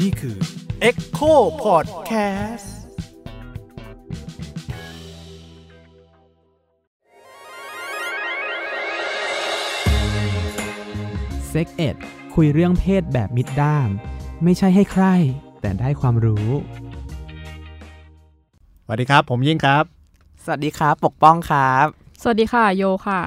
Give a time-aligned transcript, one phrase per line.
[0.00, 0.36] นี่คือ
[0.88, 1.32] Echo
[1.64, 2.66] Podcast
[11.48, 11.96] เซ็กเอ็ด
[12.34, 13.88] คุยเรื่องเพศแบบมิดด้าม
[14.44, 15.04] ไม่ใช่ให้ใคร
[15.60, 16.48] แต่ได้ความรู้
[18.84, 19.84] สวัสดีครับ ผมยิ่งครับ
[20.44, 21.86] สวัสดีครับ ปกป้องครับ
[22.22, 23.20] สวัสดีค่ะ โยค่ะ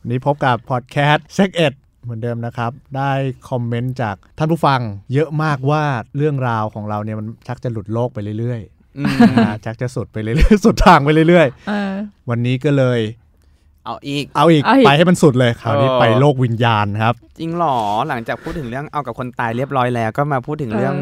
[0.00, 1.72] วันนี้พบกับพอดแคสต์เซ็กเอ็ด
[2.04, 3.10] เหมือนเดิมนะครับ ได้
[3.50, 4.80] คอมเมนต์จากท่านผู้ฟัง
[5.14, 5.82] เยอะมากว่า
[6.16, 8.60] เรื่องราวของเราเนี่ยมันชักจะหลุดโลกไปเรื่อย
[8.98, 13.00] อืมๆนะชักจะสุดไปเรื่อยๆ สุดทางไปเรื่อยเออๆวันนี้ก็เลย
[13.84, 17.76] เอาอีกเอาอีก เอาอีกไปให้มันสุดเลยคราวนี้เออไปโลกวิญญาณครับ จริงเหรอ
[18.08, 20.94] หลังจากพูดถึงเรื่องเอากับคนตายเรียบร้อยแล้ว ก็มาพูดถึงเรื่อง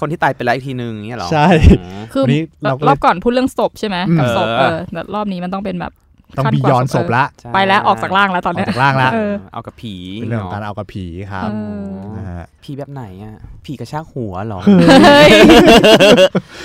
[0.00, 1.46] คนที่ตายไปแล้วอีกทีนึงอย่างเงี้ยเหรอ ใช่
[1.80, 5.92] อ๋อคือวันนี้เราก็เลยรอบก่อนพูดเรื่องศพใช่ไหมอืมกับศพเอเอออแต่รอบนี้มันต้องเป็นแบบ
[6.38, 14.60] ต้องขั้บีกว่ายอนศศพพละใช่ไปแล้วออกจากร่างแล้วตอนออกเนี้ยจากร่างละเออเอากับผีเป็นเรื่องของการเอากับผีครับเออนะฮะผีแบบไหนอะผีกระชากหัวเหรอ
[15.06, 15.30] เฮ้ย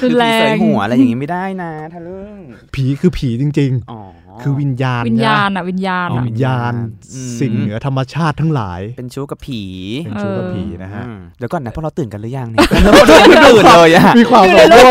[0.04, 2.38] รุนแรผีเสงยหัวอะไรอย่างงี้ไม่ได้นะทะลึ่ง
[2.76, 6.74] ผีคือผีจริงอ๋อๆคือวิญญาณวิญญาณนะอะวิญญาณวิอะญญาณ
[7.14, 9.62] อืมสิ่งเหนือธรรมชาติทั้งหลาย เป็นชู้กับผี
[10.06, 12.92] เป็นชู้กับผีนะฮะอืมเดี๋ยวก่อนนะพวกเราตื่นกันหรือยังเนี่ยเรา
[13.30, 14.82] ไม่ตื่นเลยอะมีความแบบว่า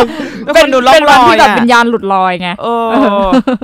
[0.47, 2.87] ทุกคนดูล่อเป็งนรวันอยที่แบบอะวิญญาณหลุดลอยไงเออ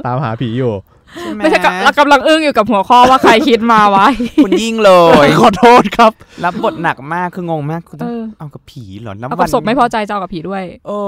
[0.06, 1.03] ตามหาผีอยู่ใช่
[1.34, 4.06] ไหมไม่ใช่กับเรากำลังอึ้งอยู่กับหัวข้อว่าใครคิดมาไว้
[4.44, 4.92] คุณยิ่งเล
[5.24, 6.12] ย ขอโทษครับ
[6.44, 10.98] รับบทหนักมากคืองงมากคุณเออเอากับผีเหรอแล้วเอากับศพไม่พอใจจะเอากับผีด้วย โอ้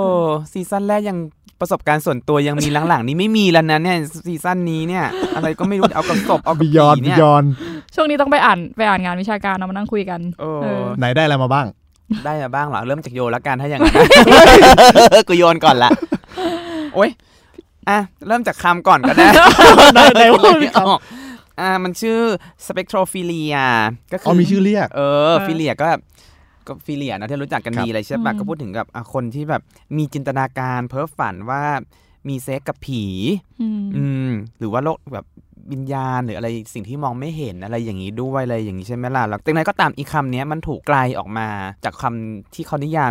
[0.52, 1.18] ซีซั่นแรกยัง
[1.60, 5.04] ประสบการณ์ส่วนตัวยังมีหลังๆ นี้ไม่มีแล้วนะเนี่ยซีซั่นนี้เนี่ย
[5.36, 7.44] อะไรก็ไม่รู้เอากับศพเอากับบิผียอนบิเนี่ยยอน
[7.94, 11.66] ช่วงนี้ต้องไปอ่านไปอ่านงานวิชาการเอามานั่งคุยกันเอเอออไหนได้อะไรมาบ้าง
[12.24, 13.94] ได้มาบ้างเหรอเริ่มจากโยแล้วกันถ้าอย่างนั้น
[15.28, 15.90] กูโยนก่อนละ
[16.94, 17.10] โอ้ย
[17.88, 19.26] อะ เริ่มจากคำก่อนก็ได้
[19.94, 21.00] ได้ได้คิว่าเลยไม่ออก
[21.60, 22.18] อ่ามันชื่อ
[22.66, 23.64] spectrophilia
[24.12, 25.88] ก็คือ๋อมีชื่อเรียก เออ philia ก็
[26.66, 29.62] ก็ philia นะที่รู้จักกันครับดีเลยใช่ปะอืมก็พูดถึงกับอะคนที่แบบ
[29.96, 31.62] มีจินตนาการเพ้อฝันว่า
[32.28, 33.04] มีเซ็กส์กับผี
[33.60, 35.26] อืมอืม หรือว่าโลกแบบ
[35.72, 41.48] วิญญาณหรืออะไรสิ่งที่มองไม่เห็นอะไรอย่างนี้ด้วยอะไรอย่างนี้ใช่ไหมล่ะแล้วแต่ไหนก็ตามอีกคำเนี้ยมันถูกไกลออกมา
[41.84, 43.10] จากคำที่เขานิยาม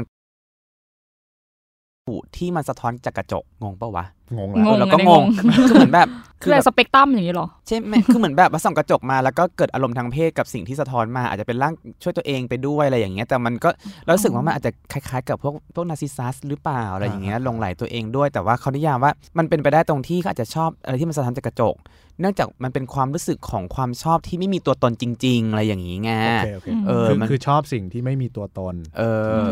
[2.37, 4.05] ที่มันสะท้อนจากกระจกงงปะวะ
[4.35, 5.25] งงงแล้วงเราก็อันนี้งง
[5.69, 6.07] คือเหมือนแบบ
[6.41, 11.73] คืออะไรสเปกตรัมอย่างนี้เหรอใช่ไหมคือเหมือนแบบว่าส่องกระจกมาแล้วก็เกิดอารมณ์ทางเพศกับสิ่งที่สะท้อนมา อาจจะเป็นร่าง
[12.03, 13.69] ช่วยตัวเองไปด้วยอะไรอย่างเงี้ยแต่มันก็
[14.05, 21.75] เรารู้สึกว่ามันอาจจะคล้ายๆ กับพวกพวกนาร์ซิสซัสหรือเปล่าอะไรอย่างเงี้ยหลงไหลตัวเองด้วย แต่ว่าเขานิยามว่ามันเป็นไปได้ตรงที่เขาอาจจะชอบอะไรที่มันสะท้อนจากกระจก
[22.19, 26.11] เนื่องจากมันเป็นความรู้สึกของความชอบที่ไม่มีตัวตนจริง ๆ อะไรอย่างงี้ไง
[26.43, 29.03] โอเคโอเคเออคือมันคือชอบสิ่งที่ไม่มีตัวตน เอ
[29.39, 29.51] อม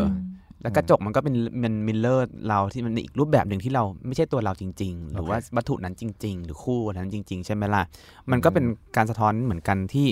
[0.64, 7.82] แล้วกระจกมันก็เป็นมัน mirror เราที่มันอีกรูปแบบหนึ่งที่เราไม่ใช่ตัวเราจริง ๆ หรือว่าวัตถุนั้นจริง ๆ หรือคู่นั้นจริง ๆ ใช่ไหมล่ะ
[8.30, 8.64] มันก็เป็น
[8.96, 10.06] การสะท้อนเหมือนกันที่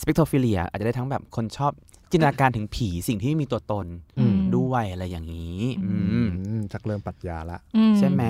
[0.00, 1.72] spectrophilia อาจจะได้ทั้งแบบคนชอบ
[2.12, 3.86] จินตนาการถึงผีสิ่งที่ไม่มีตัวตน
[4.18, 8.22] อืมด้วยอะไรอย่างนี้อือืมอืมชักเริ่มปรัชญาละอืใช่ไหม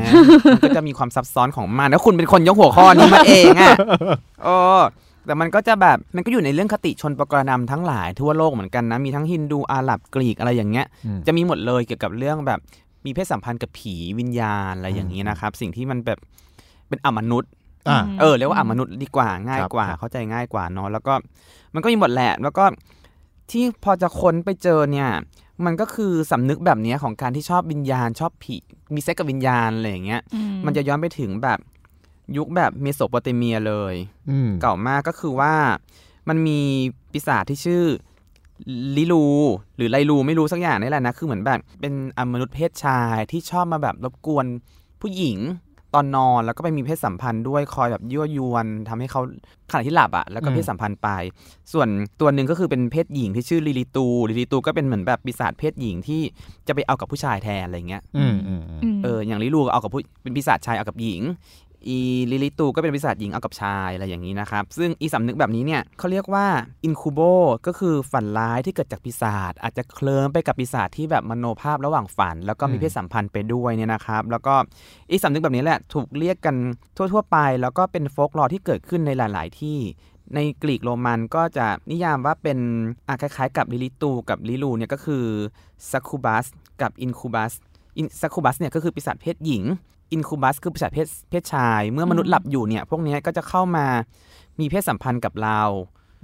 [0.55, 3.75] มันก็จะมีความซับซ้อนของมันแล้วคุณเป็นคนยกหัวข้อนี้มาเองอะ
[4.43, 4.55] โอ้
[5.27, 12.61] แต่มันก็จะแบบมันก็อยู่ในเรื่องคติชนประกรณำทั้งหลายทั่วโลกเหมือนกันนะ มีทั้งฮินดูอาหรับกรีกอะไรอย่างเงี้ยอืมจะมีหมดเลยเกี่ยวกับเรื่องแบบ
[13.05, 16.19] มีเพศสัมพันธ์กับผีวิญญาณอะไรอย่างนี้นะครับ สิ่งที่มันแบบ
[16.89, 17.51] เป็นอมนุษย์
[17.89, 21.15] อ่าเออเรียกว่าอมนุษย์ดีกว่าง่ายกว่าครับเข้าใจง่ายกว่าเนาะแล้วก็
[21.75, 22.65] มันก็มีหมดแหละแล้วก็
[23.51, 25.09] ที่พอจะค้นไปเจอเนี่ย
[25.65, 28.57] มันก็คือสำนึกแบบเนี้ยของการที่ชอบวิญญาณ ชอบผี
[28.95, 31.59] มีเซ็กกับวิญญาณอะไรอย่างเงี้ยอืมันจะย้อนไปถึงแบบ
[32.37, 33.95] ยุคแบบเมโสโปเตเมียเลย
[34.31, 35.55] อืมเก่ามากก็คือว่า
[36.29, 36.61] มันมี
[37.13, 37.85] ปีศาจที่ชื่อ
[38.97, 39.25] ลิลู
[39.77, 44.47] หรือไลลูไม่รู้สักอย่างนี่แหละนะ คือเหมือนแบบเป็นอมนุษย์เพศชายที่ชอบมาแบบรบกวน
[45.01, 45.39] ผู้หญิง
[45.95, 49.21] ตอนนอนแล้วก็ไปมีเพศสัมพันธ์ด้วยคอยแบบยั่วยวนทำให้เขา
[49.71, 51.09] ขณะที่หลับอะ่ะแล้วก็เพศสัมพันธ์ไป
[51.73, 51.89] ส่วน
[52.21, 56.21] ตัวหนึ่งก็คือเป็นเพศหญิงที่ชื่อลิลิตูลิลิตูก็เป็นเหมือนแบบปีศาจเพศหญิงที่
[56.69, 61.21] จะไปเอากับผู้ชายแทนอะไรเงี้ยอืมอืมอืมมเออออย่างลิลูเอากับผู้เป็นปีศาจชายเอากับหญิง
[61.89, 61.99] อี
[62.31, 66.47] ลิลิตูก็เป็นปีศาจหญิงเอากับชายอะไรอย่างนี้นะครับ ซึ่งอีสำนึกแบบนี้เนี่ยเขาเรียกว่า
[66.85, 67.21] อินคูโบ
[67.67, 74.55] ก็คือฝันร้ายที่เกิดจากปีศาจอาจจะเคลิ้มไปกับปีศาจที่แบบมโนภาพระหว่างฝัน แล้วก็มีเพศสัมพันธ์ไปด้วยเนี่ยนะครับ แล้วก็
[75.11, 76.57] อีสำนึกแบบนี้แหละถูกเรียกกัน
[76.97, 79.79] ทั่ว ๆ ไป แล้วก็เป็น folklore ที่เกิดขึ้นในหลาย ๆ ที่
[80.35, 82.59] ในกรีกโรมันก็จะนิยามว่าเป็น
[83.21, 85.25] คล้ายๆ กับลิลิตูกับลิลูเนี่ยก็คือ
[85.91, 86.47] succubus
[86.83, 87.53] กับ incubus
[88.21, 89.65] succubus เนี่ยก็คือปีศาจเพศหญิง
[90.13, 93.87] incubus คือปีศาจเพศเพศชาย เมื่อมนุษย์หลับอยู่เนี่ย พวกเนี้ยก็จะเข้ามา
[94.61, 95.61] มีเพศสัมพันธ์กับเรา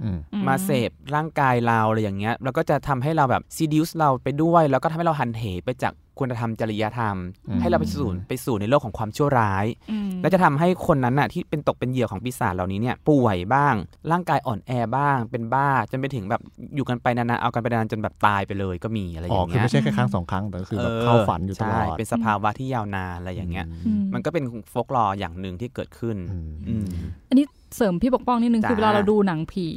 [0.01, 7.15] อืมอืมาเสพร่างกายเราอะไรอย่างเงี้ย แล้วก็จะทำให้เราแบบ seduce เราไปด้วย แล้วก็ทำให้เราหันเหไปจาก คุณธรรมจริยธรรม
[7.49, 13.75] อืมให้เราไปสู่ไปสู่ในโลกของความชั่วร้ายอืมและจะทำให้คนนั้นน่ะที่เป็นตกเป็นเหยื่อของปีศาจเหล่านี้เนี่ยป่วยบ้าง
[14.11, 16.41] ร่างกายอ่อนแอบ้าง เป็นบ้าจนไปถึงแบบ
[16.75, 26.85] อยู่กันไปนานๆเอากันไปนานๆจนแบบตายไปเลยก็มีอะไรออ๋อย่างคือเงี้ยไม่ใช่แค่ครั้งสองครั้งแต่คือแบบเข้าฝันอยู่ตลอใช่ดเป็นสภาวะที่ยาวนานอะไรอย่างเงี้ยอืมมันก็เป็น folklore อย่างหนึ่งที่เกิดขึ้นอืมอืม
[27.29, 27.45] อันนี้
[27.77, 29.67] เสริมพี่ปกป้องนิดนึงจ้าคือเวลาเราดูหนังผี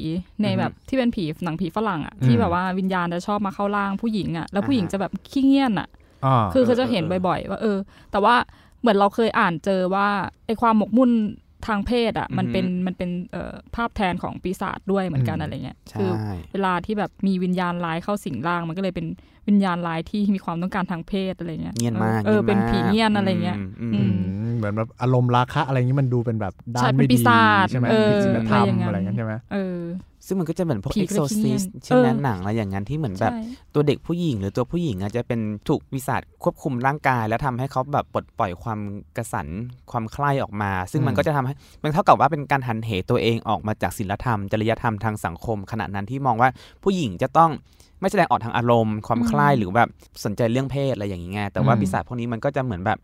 [0.43, 6.02] ในอือฮึแบบที่เป็นผีหนังผีฝรั่งอะอืมที่แบบว่าวิญญาณจะชอบมาเข้าร่างผู้หญิงอะแล้วผู้หญิงอ่าฮะจะแบบขี้เงี่ยนอะอ่า
[6.54, 7.78] คือเขาจะเออเห็นเออบ่อยๆ ว่า เออ
[8.10, 8.34] แต่ว่า
[8.80, 10.08] เหมือนเราเคยอ่านเจอว่า
[10.46, 11.10] ไอความหมกมุ่น
[11.66, 16.10] ทางเพศอะมันเป็นมันเป็นเอ่อภาพแทนของปีศาจด้วยเหมือนกันอะไรเงี้ยใช่คือ
[16.52, 19.06] เวลาที่แบบมีวิญญาณร้ายเข้าสิงร่าง มันก็เลยเป็น
[19.48, 24.12] วิญญาณร้ายที่มีความต้องการทางเพศอะไรเงี้ยเงียนมากเออเป็นยากผีเงียนอะไรเงี้ยอืมอือืม
[24.48, 29.78] มเหมือนแบบอารมณ์ราคะอะไรอย่างนี้มันดูเป็นแบบด้าใช่นเป็นไม่ปีดีศาจใช่ไหมเออผิดศีลธรรมอะไรอย่างนั้นอะไรอย่างนั้นใช่ไหมเออ
[30.26, 33.40] ซึ่งมันก็จะเหมือนพวกผีก็เลยขี้เงียน exorcist ใช่ไหมเออหนังอะไรอย่างนั้นที่เหมือนแบบใช่
[33.74, 38.80] ตัวเด็กผู้หญิง หรือตัวผู้หญิงอาจจะเป็นถูกปีศาจควบคุมร่างกาย แล้วทำให้เขาแบบปลดปล่อยความ
[39.16, 39.46] กระสัน
[39.90, 46.48] ความใคร่ออกมา ซึ่งมันอืมก็จะทำให้มันเท่ากับว่าเป็นการหันเหตัวเองออกมาจากศีลธรรม จริยธรรมทางสังคม ขณะนั้นที่มองว่า
[46.82, 47.52] ผู้หญิงจะต้อง
[48.00, 49.88] ไม่แสดงออกทางอารมณ์ ความใคร่อืมหรือแบบ
[50.24, 52.98] สนใจเรื่องเพศอะไรอย่างนี้ไงแต่ว่าอืมปีศาจพวกนี้มันก็จะเหมือนแบบ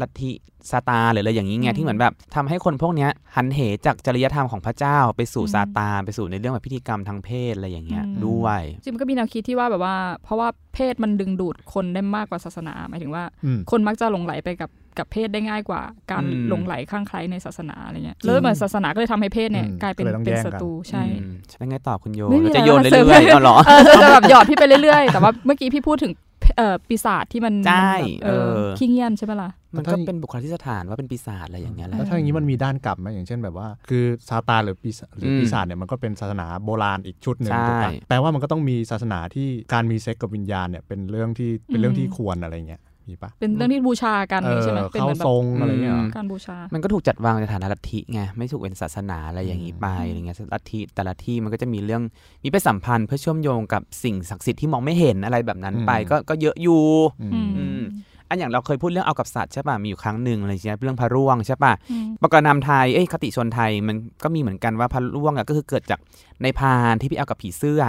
[0.00, 0.30] ลัทธิ
[0.70, 15.80] ซาตานหรืออะไรอย่างนี้ไงที่เหมือนแบบทำให้คนพวกเนี้ยหันเหจากจริยธรรมของพระเจ้า ไปสู่ซาตานไปสู่ในเรื่องแบบพิธีกรรมทางเพศอะไรอย่างเงี้ยด้วยจริงๆมันก็มีแนวคิดที่ว่าแบบว่า เพราะว่าเพศมันดึงดูดคนได้มากกว่าศาสนาหมายถึงว่าอืมคนมักจะหลงไหลไปกับกับเพศได้ง่ายกว่า
[16.10, 26.12] การอืมหลงไหลข้างใครในศาสนาอะไรเงี้ยจริงแล้วเหมือนศาสนาก็เลยทำให้เพศเนี่ยอืมกลายเป็นก็เลยต้องเป็นแย่งศักันตรูใช่อืมแล้วไงต่อคุณโยไม่มีเราจะโยนอะไรเรื่เสริอยมๆเอาเหรอเออจะแบบหยอดพี่ไปเรื่อยๆแต่ว่าเมื่อกี้พี่พูดถึง
[26.56, 52.02] เอ่อปีศาจที่มันใช่แบบเออเออขี้เงียนใช่ไหมล่ะมันก็เป็นบุคลิกสถานว่าเป็นปีศาจอะไรอย่างเงี้ยแหละแล้วถ้าอย่างนี้มันมีด้านกลับไหมอย่างเช่นแบบว่า คือซาตานหรือปีศาจหรืออมปีศาจเนี่ยมันก็เป็นศาสนาโบราณอีกชุดหนึ่งใช่ถูกปะแปลว่ามันก็ต้องมีศาสนาที่การมีเซ็กกับวิญญาณเนี่ยเป็นเรื่องที่เป็นเรื่องที่ควรอะไรเงี้ย มีปะเป็นเรื่องที่บูชากันเออใช่ไหมเป็นเข้าเหมือนแบทบรงอะไรเงี้ยเหรอการบูชา มันก็ถูกจัดวางในฐานะลัทธิไงไม่ถูกเป็นศาสนาอะไรอย่างนี้ไปอะไรเงี้ยลัทธิแต่ละที่มันก็จะมีเรื่อง
[52.42, 56.82] มีไปสัมพันธ์เพื่อเชื่อมโยงกับสิ่งศักดิ์สิทธิ์ที่มองไม่เห็นอะไรแบบนั้นไปอืมก็ก็เยอะอยู่
[57.22, 57.82] อือืมมอืม
[58.28, 66.00] อันอย่างเราเคยพูดเรื่องเอากับสัตว์ใช่ป่ะมีอยู่ครั้งหนึ่งอะไรเงี้ยเรื่องพระร่วงใช่ป่ะอืมปกรณำไทยเอ้ยคติชนไทยมันก็มีเหมือนกันว่าพระร่วงอะก็คือเกิดจาก
[66.42, 67.82] ในพานที่พี่เอากับผีเสื้อ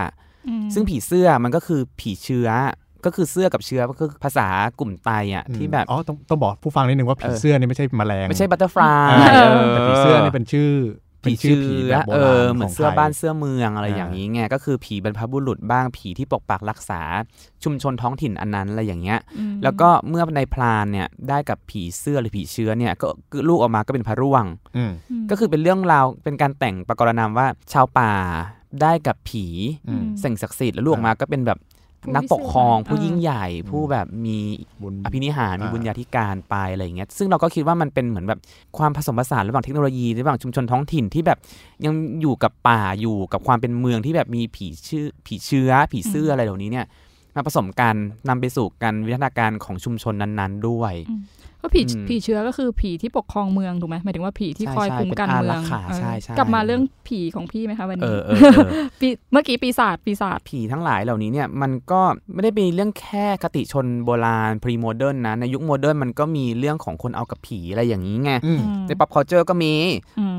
[0.48, 2.50] อืมซึ่งผีเสื้อมันก็คือผีเชื้อ
[3.06, 4.48] ก็คือเสื้อกับเชื้อก็คือภาษา
[4.80, 10.72] กลุ่มไตอะที่แบบอ๋อต้องต้องบอกผู้ฟังนิดนึงว่าผีเออเสื้อนี่ไม่ใช่แมลงไม่ใช่บัตเตอร์ฟลาอ่ายเออแต่ผีเสื้อนี่เป็นชื่อ
[11.24, 17.02] เป็ผีนชื่อเชื้ผีอแบบโบเอราอณเหมืขออนงเสื้อไทยบ้านเสื้อเมืองอะไรอ่าอย่างนี้ไงก็คือผีบรรพบุรุษบ้างผีที่ปกปักรักษา
[17.64, 24.46] ชุมชนท้องถิ่นอันนั้นอะไรอย่างเงี้ยอืมแล้วก็เมื่อในพรานเนี่ยได้กับผีเสื้อหรือผีเชื้อเนี่ยก็ก็ลูกออกมาก็เป็นพระร่วง
[24.78, 24.92] อืม
[25.22, 28.12] มก็คือเป็นเรื่องราวเป็นการแต่งประกรณามว่าชาวป่า
[28.82, 29.46] ได้กับผี
[29.88, 31.73] อืมสิ่งศักดิ์สิทธิ์แล้วลูกออกมาก็เป็นแบบผู้
[32.16, 34.38] นักปกครองวิเศษผู้อ่ายิ่ยิ่งใหญ่ผู้แบบมี
[34.82, 38.40] บุญอภินิหารมีอ่าบุญญาธิการไปอะไรอย่างเงี้ยซึ่งเราก็คิดว่ามันเป็นเหมือนแบบ
[38.78, 41.40] ความผสมผสานระหว่างเทคโนโลยีระหว่างชุมชนท้องถิ่นที่แบบ
[41.86, 46.86] ยังอยู่กับป่าอยู่กับความเป็นเมืองที่แบบมีผีชื่อผีเชื้อ ผีเสื้ออะไรเหล่านี้เนี่ย
[47.36, 47.96] มาผสมกัน
[48.30, 50.94] นำไปสู่การวิวัฒนาการของชุมชนนั้น ๆ ด้วย
[51.64, 62.02] ก็ผีอืมผีเชื้อก็คือผีที่ปกครองเมืองถูกไหมหมายถึงว่าผีที่ใช่คอยใช่คุ้มกันเป็นอาเมืรัองกขาเออใช่ใช่กลับมาเรื่องผีของพี่ไหมคะวันเอนี้อเออเออปีเมื่อกี้ปีศาจปีศาจผีทั้งหลายเหล่านี้เนี่ยมันก็
[62.34, 69.74] ไม่ได้เป็นเรื่องแค่คติชนโบราณพรีโมเดิร์นนะในยุคโมเดิร์นมันก็มีเรื่องของคนเอากับผีอะไรอย่างนี้ไงอืมใน pop culture ก็มี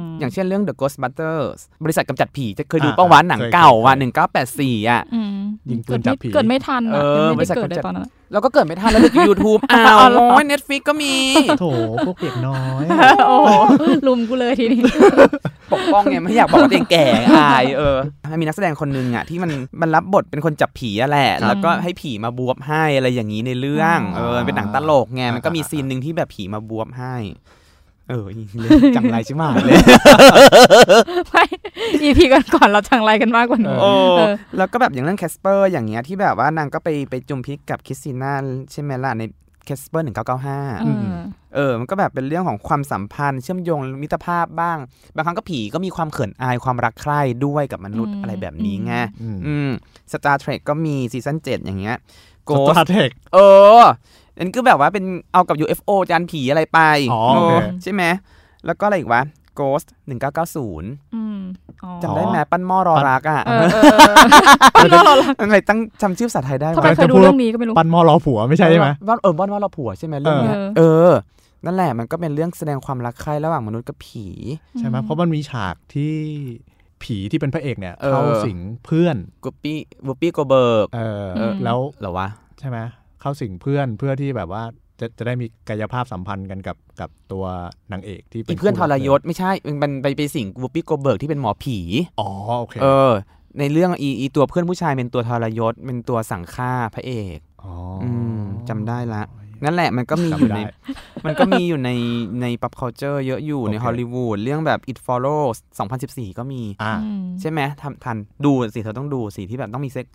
[0.00, 4.12] มอย่างเช่นเรื่อง The Ghostbusters บริษัทกำจัดผีจะเคยดูอ่าป้าวันหนังเคยเก่าว่ะเคย
[4.44, 5.30] 1984อะอืม
[5.70, 11.12] ยิงปืนเกิดจัไม่บผีเกิดไม่ทันเออะอยังบไม่ริษัได้ทเกิดกำจัได้ดตอนนั้นเราก็เกิดไม่ทันแล้วดู YouTube อ้าวเอาเหรอโอ้ย Netflix ก็มี
[11.60, 11.66] โถ
[12.06, 12.84] พวกเด็กน้อย
[13.28, 13.50] โอ้โห
[14.08, 14.80] รุมกูเลยทีนี้
[15.72, 17.06] ปกป้องไงไม่อยากบอกว่าตัวเองแก่
[17.38, 17.96] อายเออ
[18.28, 19.50] ให้มีนักแสดงคนหนึ่งอะที่มัน
[19.80, 27.16] มันรับบทเป็นคนจับผีอะแหละครับแล้วก็ให้ผีมาบวบให้อะไรอย่างนี้ในเรื่องอ๋เอออเป็นหนังตลกไงมันก็มีอ่าซีนหนึ่งที่แบบผีมาบวบให้
[28.08, 28.26] เออ
[28.60, 29.78] เลยจังไรใช่ไหมเลย
[31.30, 31.44] ไม่
[32.02, 38.32] EP ก่อนก่อนๆเราจังไรกันมากกว่านี้โอ้เออแล้วก็แบบอย่างเรื่องแคสเปอร์อย่างเงี้ยที่แบบว่านางก็ไปไปจุมพิตกับคริสติน่า
[38.72, 39.22] ใช่ไหมล่ะใน
[39.64, 41.06] แคสเปอร์หนึ่งเก้าเก้าห้าเออ
[41.54, 44.78] เออ มันก็แบบเป็นเรื่องของความสัมพันธ์ เชื่อมโยงมิตรภาพบ้าง
[45.14, 48.92] บางครั้งก็ผีก็มีความเขินอายความรักใคร่ด้วยกับมนุษย์อืมอะไรแบบนี้ไง
[49.22, 49.70] อืมอืม
[50.12, 51.96] สตาร์เทรคก็มีซีซั่นเจ็ดอย่างเงี้ย
[52.46, 53.38] โกสตาร์เทรคเอ
[53.80, 53.88] ออั
[54.42, 56.80] นนก็แบบว่าเป็นเอากับ UFO จานผีอะไรไป
[57.12, 58.02] อ๋อโอเคเใช่ไหม
[58.66, 59.22] แล้วก็อะไรอีกวะ
[59.60, 61.38] Ghost 1990อืม
[61.84, 64.16] อ๋อจำได้ไหมปั้นหม้อรอรักอะเออเออเออ
[64.74, 71.12] ปั้นหม้อรอรักทำไมตั้งจำชื่อภาษาไทยได้ทำไมวะเคยดูเรื่องนี้ก็ไม่รู้ปั้นหม้อรอผัวไม่ใช่ใช่ไหมบ้านเออบ้านว่าเราผัวใช่ไหมเรื่องเนี้ยเออเออ
[71.64, 74.26] นั่นแหละมันก็เป็นเรื่องแสดงความรักใคร่ระหว่างมนุษย์กับผี
[74.78, 76.14] ใช่ไหมเพราะมันมีฉากที่
[77.02, 82.78] ผีที่เป็นพระเอกเนี่ยเออเข้าสิงเพื่อนวูปปี้วูปปี้โกลด์เบิร์กเอออืมแล้วเหรอวะใช่ไหม
[83.24, 84.62] เข้าสิงเพื่อนเพื่อที่แบบว่า
[85.00, 87.44] จะจะได้มีกายภาพสัมพันธ์กันกับกับตัว
[87.92, 89.50] นางเอกที่เป็อีนเพื่อนทคู่รยศไม่ใช่
[89.82, 91.78] มันไปไปสิงวูปปี้โกลด์เบิร์กที่เป็นหมอผี
[92.20, 92.28] อ๋อ
[92.58, 93.12] โอเคเออ
[93.58, 97.72] ในเรื่องอีอีตัวเพื่อนผู้ชายเป็นตัวทรยศเป็นตัวสั่งฆ่าพระเอกอ๋อ
[98.04, 99.22] อืมจำได้ละ
[99.64, 100.72] นั่นแหละมันก็มีอจำยู่ไม่ในได้
[101.26, 101.90] มันก็มีอยู่ใน
[102.42, 105.56] ใน pop culture เยอะอยู่ในโอเคฮอลลีวูดเรื่องแบบ It Follows
[105.98, 110.06] 2014 ก็มีอ่าอืมใช่ไหมทำทันดูสิเธอต้องดูสิที่แบบต้องมีเซ็ก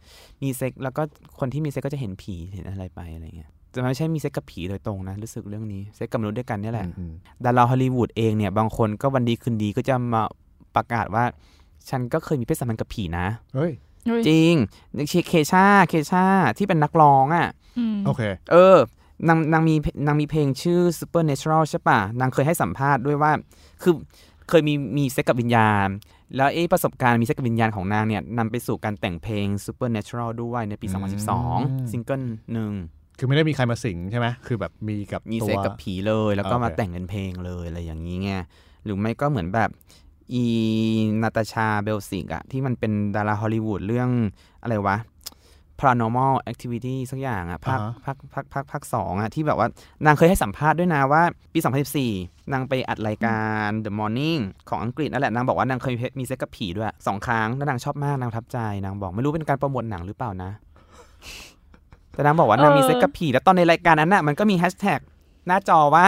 [0.44, 1.02] มีเซ็กแล้วก็
[1.40, 7.14] คนที่มีเซ็กก็จะเห็นผีเห็นอะไรไปอะไรเงี้ยจะไม่ใช่มีเซ็กกับผีโดยตรงนะ รู้สึกเรื่องนี้เซ็กกับมนุษย์ด้วยกันเนี่ยแหละอืม
[7.46, 10.22] ดาราฮอลลีวูดเองเนี่ยบางคนก็วันดีคืนดีก็จะมา
[10.76, 11.24] ประกาศว่า
[11.90, 13.72] ฉันก็เคยมีเพศสัมพันธ์กับผีนะเฮ้ย
[14.08, 14.54] เฮ้ยจริง
[15.30, 16.26] เคชาเคชา
[16.58, 18.78] ที่เป็นนักร้องอะอืมโอเค เออ
[19.28, 19.76] นางนางมี
[20.08, 23.32] นางมีเพลงชื่อ Supernatural ใช่ปะนางเคยให้สัมภาษณ์ด้วยว่า
[23.84, 23.94] คือ
[24.50, 25.88] เคยมีมีเซ็กกับวิญญาณ
[26.36, 31.06] แล้วเอ้ประสบการณ์มีเซ็กกับวิญญาณของนางเนี่ยนำไปสู่การแต่งเพลง Supernatural ด้วยในปีอืม
[31.50, 32.22] 2012 ซิงเกิล
[32.54, 32.72] หนึ่ง
[33.20, 38.32] คือไม่ได้มีใครมาสิงใช่ไหมคือแบบมีกับมีตัวเซ็กกับผีเลย แล้วก็โอเคมาแต่งเป็นเพลงเลยอะไรอย่างนี้ไง
[38.84, 39.70] หรือไม่ก็เหมือนแบบ
[40.34, 40.46] อี
[41.22, 44.10] นาตาชาเบลซิกอะที่มันเป็นดาราฮอลลีวูดเรื่อง
[44.64, 44.98] อะไรวะ
[45.80, 49.68] paranormal activity สักอย่างอะภาคอ่าฮะภาคภาคภาคภาคสองอะที่แบบว่า
[50.06, 51.60] นางเคยให้สัมภาษณ์ด้วยนะว่า ปี
[52.06, 60.52] 2014 นางไปอัดรายการ This Morning ของอังกฤษนั่นแหละนางบอกว่านางเคยมีเซ็กกับผีด้วยสองครั้งแล้วนางชอบมากนางประทับใจนางบอกไม่รู้เป็นการโปรโมทหนังหรือเปล่านะ
[62.14, 65.00] แต่นางบอกว่านางมีเซ็กกับผีแล้วตอนในรายการนั้นน่ะมันก็มีแฮชแท็ก
[65.48, 66.08] หน้าจอว่า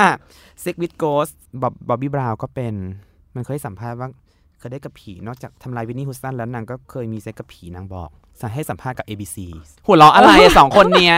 [0.63, 2.73] Sex with Ghost บอบบ๊อบบี้บราวก็เป็น
[3.35, 4.09] มันเคยให้สัมภาษณ์ว่า
[4.59, 8.09] เคยได้กับผี นอกจากทำลายวินนี่ฮุสตันแล้วนางก็เคยมีเซ็กกับผีนางบอก
[8.53, 9.37] ให้สัมภาษณ์กับ ABC
[9.85, 11.15] หัวเราะอะไรอะสองคนเนี้ย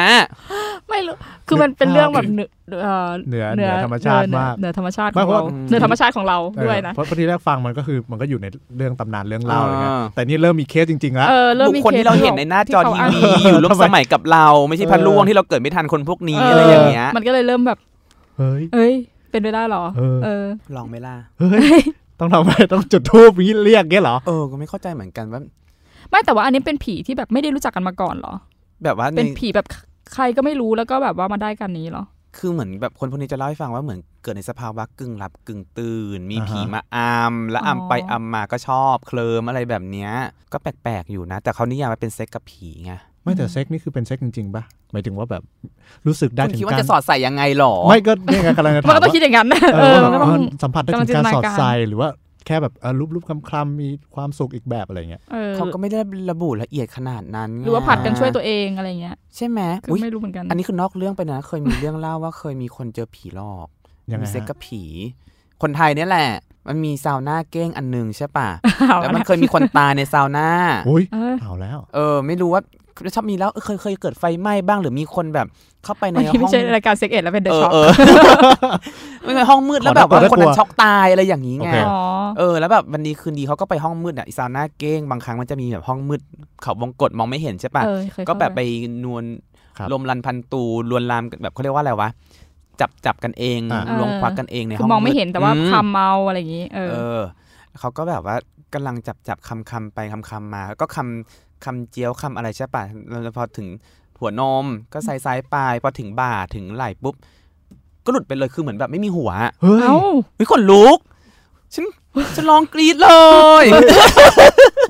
[0.90, 1.16] ไม่รู้
[1.48, 2.50] คือมันเป็นเรื่องแบบเหนือ
[2.84, 17.78] เอ่อเหนือเหนือธรรมชาติเหนือมากเหนือธรรมชาติขไม่องเพราะเราว่าเหนือธรรมชาติของเราเออด้วยนะเพราะเพราะที่แรกฟังมันก็คือมันก็อยู่ในเรื่องตำนานเรื่องเล่าอะไรเงี้ยอ่าแต่นี่เริ่มมีเคสจริงๆแล้วเออเริ่มบุคมีคลที่เราเห็นในหน้าจอทีวีอยู่ร่วมสมัยกับเราไม่ใช่พันล่วงที่เราเกิดไม่ทันคนพวกนี้อะไรอย่างเงี้ยมันก็เลยเริ่มแบบ
[18.38, 18.94] เฮ้ยเอ้ย
[19.32, 21.80] เป็นไปได้เหรอเออเออลองไหมล่ะเฮ้ย
[22.20, 25.42] ต้องทำไมต้องจุดทูบนี้เรียกเงี้ยเหรอเออก็ไม่เข้าใจเหมือนกันว่า
[26.10, 28.34] ไม่แต่ว่าอันนี้เป็นผีที่แบบไม่ได้รู้จักกันมาก่อนเหรอ
[28.84, 29.68] แบบว่าในเป็นผีแบบ
[30.14, 32.04] ใครก็ไม่รู้แล้วก็แบบว่ามาได้กันนี้เหรอ
[32.38, 40.12] คือเหมือนแบบคนพวกนี้จะเล่าให้ฟังว่าเหมือนเกิดในสภาวะกึ่งหลับกึ่งตื่น มีอ่าฮะผีมาอำแล้วอ๋ออำไปอำมาก็ชอบเคลิ้มอะไรแบบเนี้ย
[40.54, 42.94] ก็แปลกๆอยู่นะ แต่เขานิยามมันเป็นเซ็กกับผีไง
[43.24, 45.44] ไม่แต่เซ็กนี่คือเป็นเซ็กจริงๆป่ะหมายถึงว่าแบบ
[46.08, 52.10] รู้สึกได้คุณถึงคิดว่าการจะสอดใส่ยังไงหรอ ไม่ก็เนี่ยไงกำลังจะถามมันก็ต้องว่าคิดอย่างนั้นนะเอเอออว่ามันก็ต้องเออสัมผัสได้ถึงการกำลังจินตนาสอดการใส่หรือว่า
[52.46, 56.00] แค่แบบเออลูบๆคลำๆมีความสุขอีกแบบอะไรเงี้ยเออเขาก็ไม่ได้
[56.32, 63.68] ระบุละเอียดขนาดนั้น หรือว่าผลัดกันช่วยตัวเองอะไรเงี้ย ใช่ไหมคืออุ๊ยไม่รู้เหมือนกัน อันนี้คือนอกเรื่องไปนะ เคยมีเรื่องเล่าว่าเคยมีคนเจอผีหลอก
[64.12, 64.84] ยังไงมีเซ็กฮะกับผี
[65.62, 66.30] คนไทยเนี่ยแหละ
[66.68, 68.50] มันมีซาวน่าเก้งอันหนึ่งใช่ป่ะ
[68.90, 70.50] เอาแล้วละมันเคยมีคนตายในซาวน่า
[70.90, 72.62] อุ้ยเออเอาแล้ว เออ ไม่รู้ว่า
[73.16, 75.48] ชอบมีแล้วเออเคยเคยเกิดไฟไหม้บ้างหรือมีคนแบบ
[75.84, 77.90] เข้าไปในวันห้นี้อไม่งใช่รายการเซ็กเอ็ดแล้วเป็นเดอะเออช็อคเออ
[79.24, 81.98] ไม่ใช่ห้องมืดแล้วแบบว่าขอน่ากลัวคนนั้นช็อกตายอะไรอย่างนี้ไงโอเคอ๋อ
[82.38, 86.22] เออแล้วแบบวันดีคืนดีเขาก็ไปห้องมืดอะอีซาวน่าเก้งบางครั้งมันจะมีแบบห้องมืด
[86.62, 88.62] เขาวงกดมองไม่เห็นใช่ป่ะเออเคยก็เข้าแบบไปไป
[89.04, 89.24] นวล
[89.78, 92.10] ครับลมรันพันตูลวนลามกันแบบเขาเรียกว่าอะไรวะ
[92.82, 97.22] จับจับกันเองอ่าลวงควักกันเองในคืห้อองมองไม่เห็นแต่ว่าอืมคำเมาอะไรอย่างนี้ เออเออ
[97.80, 98.36] เขาก็แบบว่า
[98.74, 102.84] กำลังจับจับคำคำไปคำคำมา ก็คำ คำเจียวคำอะไรใช่ปะ
[103.24, 103.68] แล้วพอถึง
[104.20, 107.16] หัวนมก็ใส่ซ้ายปลายพอถึงบ่าถึงไหล่ปุ๊บ
[108.06, 109.98] ก็หลุดไปเลยคือเหมือนแบบไม่มีหัวเฮ้ยเอ้า
[110.40, 110.98] วิขนลุก
[111.74, 111.86] ฉัน
[112.36, 113.10] ฉันร้องกรี๊ดเล
[113.64, 113.66] ย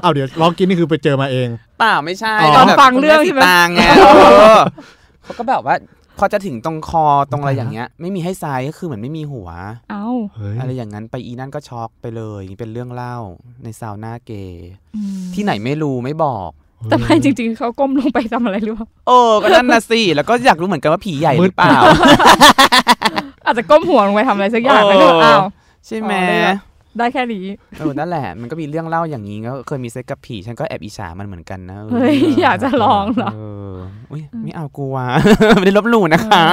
[0.01, 1.47] เอาเดี๋ยวลองกินนี่คือไปเจอมาเอง
[1.79, 4.05] เปล่าไม่ใช่อ๋อก็แบบฟังเรื่องคุณแม่ใช่ไหมสีตางไงเอ
[4.57, 4.59] อ
[5.23, 5.75] เขาก็แบบว่า
[6.19, 9.49] พอจะถึงตรงคอตรงอะไรอย่างเงี้ย ไม่มีให้ซ้ายก็คือเหมือนไม่มีหัว
[9.91, 13.17] เอ้าเฮ้ยอะไรอย่างนั้นไปอีนั่นก็ช็อกไปเลย เป็นเรื่องเล่า
[13.63, 16.51] ในซาวน่าเกย์อืมที่ไหนไม่รู้ไม่บอก
[16.89, 21.77] แต่ไม่จริง ๆเขาก้มลงไปทำอะไรหรือเปล่าเออก็นั่นนะสิแล้วก็อยากรู้เหมือนกันว่าผีใหญ่หรือเปล่า
[23.45, 25.41] อาจจะก้มหัวลงไปทำอะไรสักอย่างเออแล้วก็อ้าว
[25.87, 26.55] ใช่ไหมอ๋อได้เหรอ
[26.97, 27.45] ได้แค่นี้
[27.79, 33.39] เออนั่นแหละ มันก็มีเรื่องเล่าอย่างนี้ก็เคยมีเซ็กกับผีฉันก็แอบอิจฉามันเหมือนกันนะเฮ้ยอยากจะลองเหรอเอ
[33.71, 33.73] อ
[34.11, 34.95] อุ้ยไม่เอากลัว
[35.59, 36.43] ไม่ได้ลบหลู่นะคะ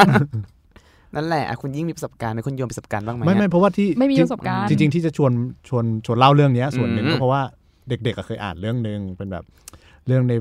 [1.15, 5.33] นั่นแหละอะคุณยิ่งมีประสบการณ์ไหมคุณโยมมีประสบการณ์บ้างไหมไม่ไม่เพราะว่าที่ไม่มีที่ประสบการณ์จริง ๆ ที่จะชวน
[5.69, 7.43] ชวนชวนเล่าเรื่องเนี้ยส่วนหนึ่งอืมก็เพราะว่า
[7.89, 9.45] เด็กๆอะเคยอ่านเรื่องหนึ่งเป็นแบบ
[10.07, 10.35] เรื่องใน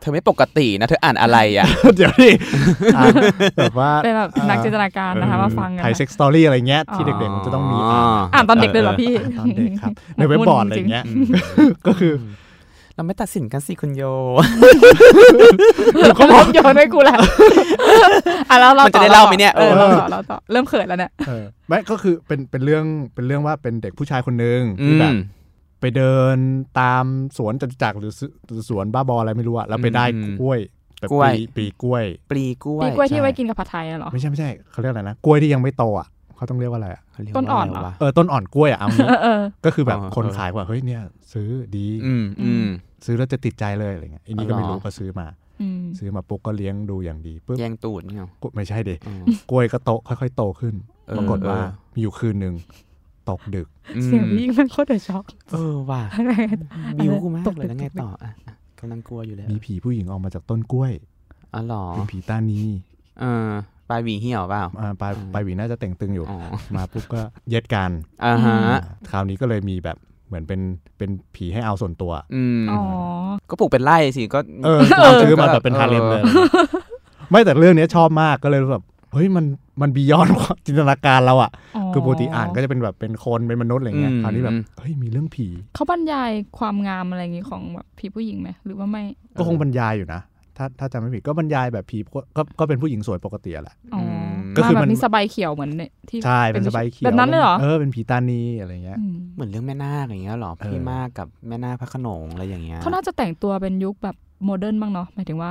[0.00, 1.66] เธอไม่ปกตินะ เธออ่านอะไรอะ
[1.96, 2.32] เดี๋ยวนี่
[2.96, 3.12] อ่าน
[3.58, 12.12] แบบว่าเป็นแบบนักจินตนาการนะคะมาฟังกันไทยนะ sex story อะไรเงี้ยที่อ๋อเด็กๆมันจะต้องมีอ่านอ่านตอนเด็กเลยเหรอพี่ตอนเด็กครับ ในเว็บบอร์ดอะไรเงี้ยอืมก็คือ
[12.96, 14.02] เราไม่ตัดสินกันสิคุณโย
[16.16, 17.16] เขาพร้อมโยนให้กูแหละ
[18.50, 25.16] อะแล้วเรามันจะได้เล่าไหมเนี่ยเออเออเราต่อเราต่อเริ่มเขินแล้วเนี่ยเออไม่ก็คือเป็นเป็นเรื่องเป็นเรื่องว่าเป็นเด็กผู้ชายคนหนึ่งอืที่แบบม
[25.84, 26.38] ไปเดิน
[26.80, 27.04] ตาม
[27.36, 30.58] สวนจตุจักรหรือสหรือสวนบ้าบออะไรไม่รู้อะแล้วไปได้อืมกล้วย
[31.00, 42.66] แบบกล้วย ปีปีกล้วย ปลีกล้วยปีกล้วยที่ใช่ไว้กินกับผัดไทยอะเหรอ ไม่ใช่ไม่ใช่เขาเรียกอะไรนะกล้วยที่ยังไม่โตอะเขาต้องเรียกว่าอะไรอะเขาเรียกต้นอ่อนว่าะไรเหรอวะเออต้นอ่อนกล้วยอะเอางี้เออเออก็คือแบบเออคนเออขายว่าเฮ้ยเนี่ย ซื้อดีอืมอืม
[43.04, 45.26] ซื้อแล้วจะติดใจเลยอะไรเงี้ยอันนี้อ๋อก็ไม่รู้เหรอก็ซื้อมา
[45.60, 50.74] อืมซื้อมาปุ๊บก็เลี้ยงดูอย่างดีปุ๊บแย่งตูดเนี่ยหรอกล้วยไม่ใช่เด็อืมกล้วยก็โตค่อย ๆ โตขึ้น
[51.08, 52.54] เออปรากฏว่าเออมีอยู่คืนหนึ่ง
[53.30, 53.68] ตกดึก
[54.04, 56.32] เสียงพี่ยิ่งมันโคตรเดือดช็อกเออว่ะอะไร
[56.98, 60.92] บิวกูมากตกเลยแล้วไงตกต่ออะอะกำลังกลัวอยู่เลยมีผีผู้หญิงออกมาจากต้นกล้วย
[61.54, 62.60] อ๋อเหรอเป็นผีตานี
[63.20, 63.48] เออ
[63.90, 66.38] ปลายหวีเหี่ยวเปล่าอ่าปลายอืมปลายหวีน่าจะแต่งตึงอยู่อ๋อ
[66.76, 67.90] มาปุ๊บก็เย็ดกัน
[68.24, 70.60] อ่าฮะอ่าคราวนี้ก็เลยมีแบบเหมือนเป็น
[70.98, 72.80] เป็นผีให้เอาส่วนตัว อืมอ๋อ
[73.50, 74.80] ก็ปลูกเป็นไร่สิก็เออ
[75.22, 76.22] ซื้อมาแบบเป็นฮาเลมเลย
[77.30, 79.44] ไม่แต่เรื่องนี้ชอบมากก็เลยรู้แบบเฮ้ยมัน
[79.80, 80.28] มันบียอน
[80.66, 81.50] จินตนาการเราอะ
[81.92, 89.02] คือปกติอ่านก็จะเป็นแบบเป็นคนเป็นมนุษย์อะไรเงี้ยอืมคราวนี้แบบเฮ้ยมีเรื่องผีเขาบรรยายความงามอะไรอย่างงี้ของแบบผีผู้หญิงไหมหรือว่าไม่
[89.38, 90.20] ก็คงบรรยายอยู่นะ
[90.58, 94.02] ถ้าถ้าจำไม่ผิดก็บรรยายแบบผีก็ก็ก็เป็นผู้หญิงสวยปกติอะแหละอ๋อ
[94.56, 105.50] ก็คือมามันแบบมีสบายเขียวเหมือนเนี่ยที่ใช่เป็นสบายเขียวแบบนั้นเลยเหรอเออเป็นผีตานีอะไรเงี้ยมเหมือนเรื่องแม่นาคอย่างเงี้ยเหรอเออพี่มากกับแม่นาคพระโขนงอะไรอย่างเงี้ยเขาน่าจะแต่งตัวเป็นยุคแบบ modern บ้างเนาะหมายถึงว่า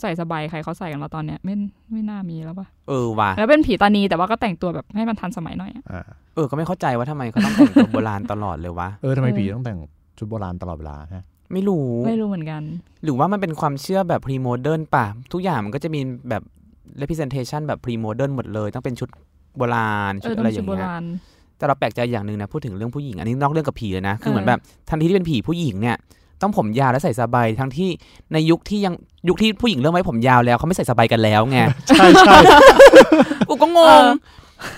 [0.00, 1.54] ใส่สบายใครเขาใส่กันแล้วตอนเนี้ยไม่
[1.92, 6.02] ไม่น่ามีแล้วปะเออว่ะแล้วเป็นผีตานีแต่ว่าก็แต่งตัวแบบให้มันทันสมัยหน่อยอะอ่า
[6.34, 9.78] เออก็ไม่เข้าใจว่าทำไมเขาต้องแต่งตัวโบราณตลอดเลยวะเออทำไมเออผีต้องแต่ง
[10.18, 12.62] ชุดโบราณตลอดเวลาฮะ ไม่รู้ ไม่รู้เหมือนกัน
[13.04, 16.42] หรือว่ามันเป็นความเชื่อแบบ premodern ป่ะ ทุกอย่างมันก็จะมีแบบ
[17.00, 19.08] representation แบบ premodern หมดเลย ต้องเป็นชุด
[19.56, 21.04] โบราณเอชุอดต้ออะไรงอชุดย่างโบเงี้ยราณ
[21.58, 25.96] แต่เราแปลกใจอย่างหนึ่งนะพูดถึงเรื่องผู้หญิงอันนี้นอกเรื่องกับผีเลยนะคือเหมือนเออแบบทันทีที่เป็นผีผู้หญิงเนี่ย
[26.42, 27.90] ต้องผมยาวและใส่สบายทั้งที่
[28.32, 28.94] ในยุคที่ยัง
[29.28, 32.36] ยุคที่ผู้หญิงเริ่มไว้ผมยาวแล้วเขาไม่ใส่สบายกันแล้วไงใช่ใช่
[33.48, 34.04] กูก็งง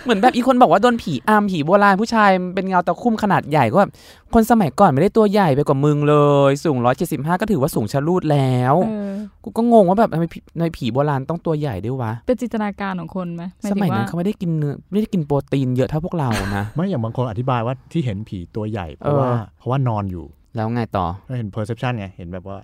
[0.05, 3.91] เหมือนแบบอีกคนบอกว่าโดนผีอำผีโบราณผู้ชายเป็นเงาตะคุ่มขนาดใหญ่ก็แบบ
[4.35, 6.17] คนสมัยก่อนไม่ได้ตัวใหญ่ไปกว่ามึงเล
[6.49, 6.79] ย สูง
[7.09, 9.15] 175ก็ถือว่าสูงชะลูดแล้วเออ
[9.45, 22.59] กูก็งงว่าแบบทำไมผีในผีโบราณต้องตัวใหญ่ด้วยวะเป็นจินตนาการของคนไหมหาสถึงมัยว่านั้นเขาไม่ได้กินเนื้อไม่ได้กินโปรตีนเยอะเท่าพวกเรานะไม่อย่างบางคนอธิบายว่าที่เห็นผีตัวใหญ่เพราะว่าเออเพราะว่านอนอยู่ แล้วไงต่อก็เห็น perception ไง เห็นแบบว่า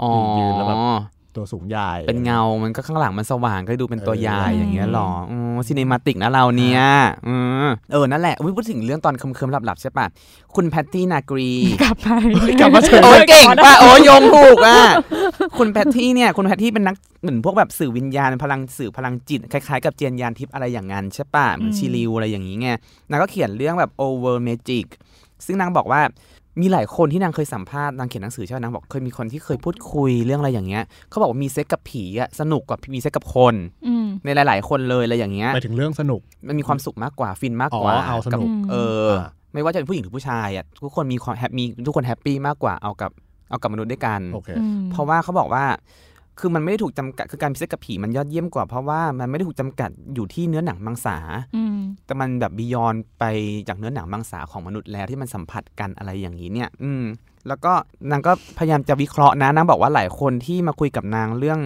[0.00, 0.78] อ๋อยืนแล้วแบบ
[1.38, 6.82] ตัวสูงใหญ่ เป็นเงา มันก็ข้างหลังมันสว่างก็ดูเป็นตัวใหญ่เอออย่างเงี้ยหรออือ cinematic นะเราเนี่ย
[7.26, 10.06] อืมเออ นั่นแหละอุ๊ยพูดถึงเรื่องตอนเคลิ้มๆหลับๆใช่ปะ
[10.54, 11.50] คุณแพตตี้นากรี
[11.82, 12.08] กลับไป
[12.60, 14.78] กลับมาเฉยโอ้ยเก่งป่ะ โอ้ยโยงถูกอะ
[15.58, 22.68] คุณแพตตี้เนี่ย คุณแพตตี้เป็นนักเหมือนพวกแบบสื่อวิญญาณ พลังสื่อพลังจิต คล้ายๆ กับเจียนยานทิพย์อะไรอย่างนั้นใช่ปะเหมือนชิลิวอะไรอย่างนี้ไง
[23.10, 24.86] นางก็เขียนเรื่องแบบ over magic
[25.46, 26.00] ซึ่งนางบอกว่า
[26.60, 33.54] มีหลายคนที่นางเคยสัมภาษณ์นางเขียนหนังสือใช่ไหมนางบอกเคยมีคนที่เคยพูดคุยเรื่องอะไรอย่างเงี้ยเขาบอกว่ามีเซ็กกับผีอะสนุกกว่ามีเซ็กกับคน
[33.86, 38.74] อืมในหลาย ๆ คนเลยอะไรอย่างเงี้ยไปถึงเรื่องสนุกมันมีความสุขมากกว่าฟินมากกว่าอ๋อเอาสนุกบอืมเอ
[39.06, 39.10] อ
[39.54, 43.10] ไม่ว่าจะเป็นผู้หญิงหรือผู้ชายอะทุกคนมีความ happy ทุกคน happy มากกว่าเอากับ
[43.50, 45.64] เอากับมนุษย์ด้วยกันโอเคอืมเพราะว่าเขาบอกว่า
[46.38, 51.16] คือมันไม่ได้ถูกจำกัดคือการมีเซ็กซ์กับผีมันยอดเยี่ยมกว่าเพราะว่ามันไม่ได้ถูกจำกัดอยู่ที่เนื้อหนังมังสา
[51.56, 53.24] อืมแต่มันแบบบียอนไป
[53.68, 57.04] จากเนื้อหนังมังสาของมนุษย์แล้วที่มันสัมผัสกันอะไรอย่างนี้เนี่ย อืม
[57.48, 57.72] แล้วก็
[58.10, 61.58] นางก็พยายามจะวิเคราะห์นะนางบอกว่าหลายคนที่มาคุยกับนางเรื่อง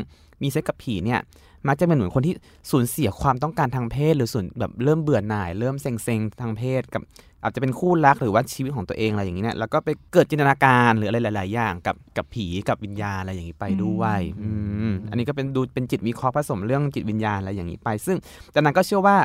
[0.42, 1.20] มีเซ็กกับผีเนี่ย
[1.68, 2.34] มักจะเป็นเหมือนคนที่
[2.70, 7.02] สูญเสียความต้องการทางเพศ หรือส่วนแบบเริ่มเบื่อหน่าย เริ่มเซ็งๆทางเพศกับ
[7.42, 14.50] อาจจะเป็นคู่รักหรือว่าชีวิตของตัวเองอะไรอย่างนี้เนี่ยแล้วก็ไปเกิดจินตนาการหรืออะไรหลาย ๆ อย่างกับกับผีกับวิญญาณอะไรอย่างนี้ไปด้วยอื
[14.90, 18.16] มอันนี้ก็เป็นดูเป็นจิตวิเคราะห์ผสมเรื่องจิตวิญญาณอะไรอย่างนี้ไป ซึ่ง
[18.52, 19.16] แต่นางก็เชื่อว่า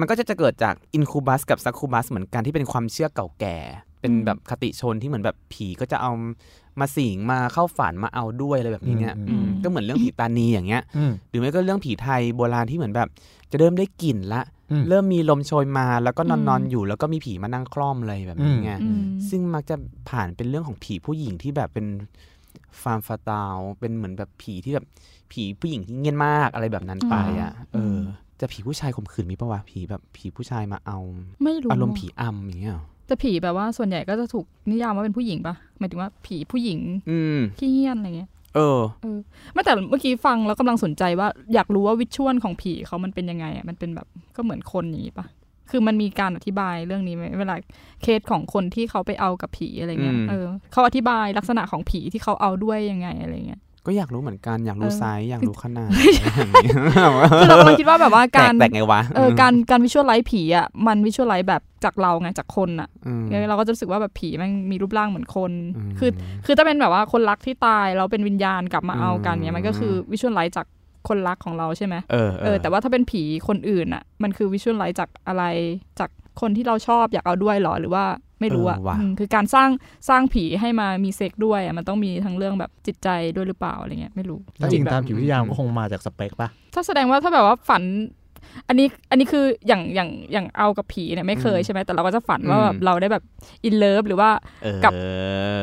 [0.00, 3.56] มันก็จะจะเกิดจากอินคูบัสกับซักคูบัสเหมือนกันที่เป็นความเชื่อเก่าแก่
[4.00, 6.12] เป็นแบบคติชนที่เหมือนแบบผีก็จะเอา
[6.80, 13.08] มาสิงมาเข้าฝันมาเอาด้วยอะไรแบบนี้เนี่ยอืมอืมก็เหมือนเรื่องผีตานีอย่างเงี้ยอืมหรือไม่ก็เรื่องผีไทยโบราณที่เหมือนแบบ
[13.50, 14.53] จะเริ่มได้กลิ่นละอืม
[14.88, 19.76] เริ่มมีลมโชยมาแล้วก็นอนอืมนอนอยู่ แล้วก็มีผีมานั่งคล่อมอะไรแบบนี้ไงอืมซึ่งมักจะ
[20.10, 21.86] ผ่านเป็นเรื่องของผีผู้หญิงที่แบบเป็น
[22.82, 24.86] ฟาร์มฟาตาลเป็นเหมือนแบบผีที่แบบ
[25.32, 27.98] ผีผู้หญิงที่เงียบมากอะไรแบบนั้นไปอะ เออ
[28.40, 30.98] จะผีผู้ชายข่มขืนมีปะวะผีแบบผีผู้ชายมาเอา
[31.42, 36.78] ไม่รู้อารมณ์ผีอำอย่างเงี้ยเหรอแต่ผีแบบว่าส่วนใหญ่ก็จะถูกนิยามว่าเป็นผู้หญิงปะหมายถึงว่าผีผู้หญิง
[37.10, 38.80] อืมขี้เหี้ยนอะไรเงี้ย เออ
[39.52, 45.26] ไม่แต่เมื่อกี้ฟังแล้วกำลังสนใจว่าอยากรู้ว่าวิชวลของผีเขามันเป็นยังไงอะมันเป็นแบบก็เหมือนคนอย่างนี้ปะ
[45.70, 47.54] คือมันมีการอธิบายเรื่องนี้ไหมเวลา
[48.02, 56.74] เคสของคนที่เขาไปเอากับผีอะไรเงี้ยอืมเออเขาอธิบายลักษณะของผีที่เขาเอาด้วยยังไงอะไรเงี้ย ก็อยากรู้เหมือนกันอยากรู้เออไซส์อยากรู้ขนาดอะไรอย่างเงี้ย
[57.40, 65.52] คือเรากำลังคิดว่าแบบว่าแปลการกแปลกไงวะเออการการ visualize ผีอะมัน visualize แบบจากเราไงจากคนอะอืมเราก็จะรู้สึกว่าแบบผีมันมีรูปร่างเหมือนคน
[65.88, 66.10] มคือ
[66.46, 70.66] คือถ้าเป็นแบบว่าคนรักที่ตายเราเป็นวิญญาณกลับมาเอากันอืมเนี่ยมันก็คือ visualize จาก
[71.08, 75.44] คนรักของเราใช่ไหมเออเออแต่ว่าถ้าเป็นผีคนอื่นอะ มันคือ visualize จากอะไร
[76.00, 78.04] จากคนที่เราชอบอยากเอาด้วยเหรอหรือว่า
[78.40, 79.70] ไม่รู้อะเออว่ะอืมคือการสร้าง
[80.08, 87.82] สร้างผีให้มามีเซ็กด้วยอะมันต้องมีทั้งเรื่องแบบจิตใจด้วยหรือเปล่าอะไรเงี้ยไม่รู้ถ้าจริงแบบตามจิตวิทยามันก็คงมาจากสเปคปะถ้าแสดงว่าถ้าแบบว่าฝัน
[88.68, 93.24] อันนี้อันนี้คืออย่างอย่างอย่างเอากับผีเนี่ยไม่เคยใช่ไหมแต่เราก็จะฝันว่าแบบเราได้แบบ
[93.64, 94.30] in love หรือว่า
[94.62, 94.92] เออกับ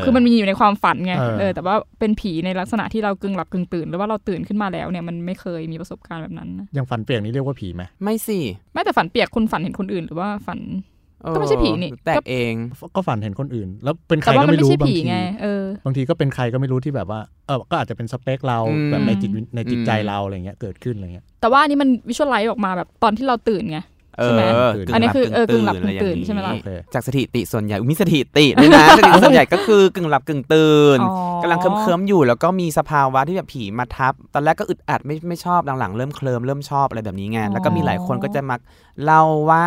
[0.03, 8.39] คือมันมีอยู่ในความฝันไงเออแต่ว่าเป็นผีในลักษณะที่เรากึ่งหลับกึ่งตื่นหรือว่าเราตื่นขึ้นมาแล้วเนี่ยมันไม่เคยมีประสบการณ์แบบนั้นนะอย่างฝันเปลี่ยนนี่เรียกว่าผีไหมไม่สิ
[8.73, 10.90] แม้แต่ฝันเปียกคุณฝันเห็นคนอื่น หรือว่าฝันเออ
[11.33, 12.53] ก็ไม่ใช่ผีนี่แตก็กเอง
[12.95, 23.79] ก็ฝันเห็นคนอื่น แล้วเป็นใครแต่ว่าก็มันไม่ไม่รู้ใช่บางผีทีไงเออบางทีก็เป็นใครก็ไม่รู้ที่แบบว่าเออก็อาจจะเป็นสเปคเราอืมแบบในจิตวิในจิตใจอืมเราอะไรเงี้ยเกิดขึ้นอะไรเงี้ยแต่ว่าอันนี้มันวิชวลไลซ์ออกมาแบบตอนที่เราตื่นไง
[24.19, 24.59] เอใช่ไหมอ
[24.93, 38.59] อันนี้คือเออกึ่งหลับะไรกึ่งตื่นใช่ไหมล่ะโอเคจากสถิติส่วนใหญ่อุ๊ยมีสถิติด้วยนะสถิติส่วนใหญ่ก็คือกึ่งหลับกึ่งตื่นอ๋อกำลังเคลิ้มๆอยู่แล้วก็มีสภาวะที่แบบผีมาทับ ตอนแรกก็อึดอัดไม่ไม่ชอบหลังๆเริ่มเคลิ้มเริ่มชอบอะไรแบบนี้ไงแล้วก็มีหลายคนก็จะมัก
[39.03, 39.65] เล่าว่า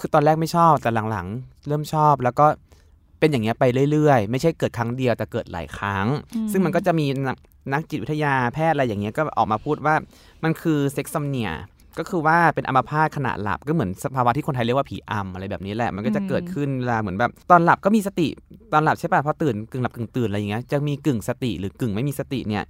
[0.00, 2.46] คือตอนแรกไม่ชอบแต่หลังๆ เริ่มชอบแล้วก็
[3.18, 6.06] เป็นอย่างเงี้ยไปเรื่อยๆ ไม่ใช่เกิดครั้งเดียวแต่เกิดหลายครั้ง
[6.52, 7.38] ซึ่งมันก็จะมีนัก
[7.72, 9.94] นักจิตวิทยาแพทย์อะไรอย่างเงี้ยก็ออกมาพูดว่า
[10.44, 11.50] มันคือเซ็กซัมเนีย
[11.98, 18.28] ก็คือว่าเป็นอัมพาตขณะหลับก็เหมือนสภาวะที่คนไทยเรียกว่าผีอำอะไรแบบนี้แหละมันก็จะเกิดขึ้นเวลาเหมือนแบบตอนหลับก็มีสติ
[18.72, 22.62] ตอนหลับใช่ป่ะพอตื่นกึ่งหลับกึ่งตื่นอะไรอย่างเงี้ยจะมีกึ่งสติหรือกึ่งไม่มีสติเนี่ย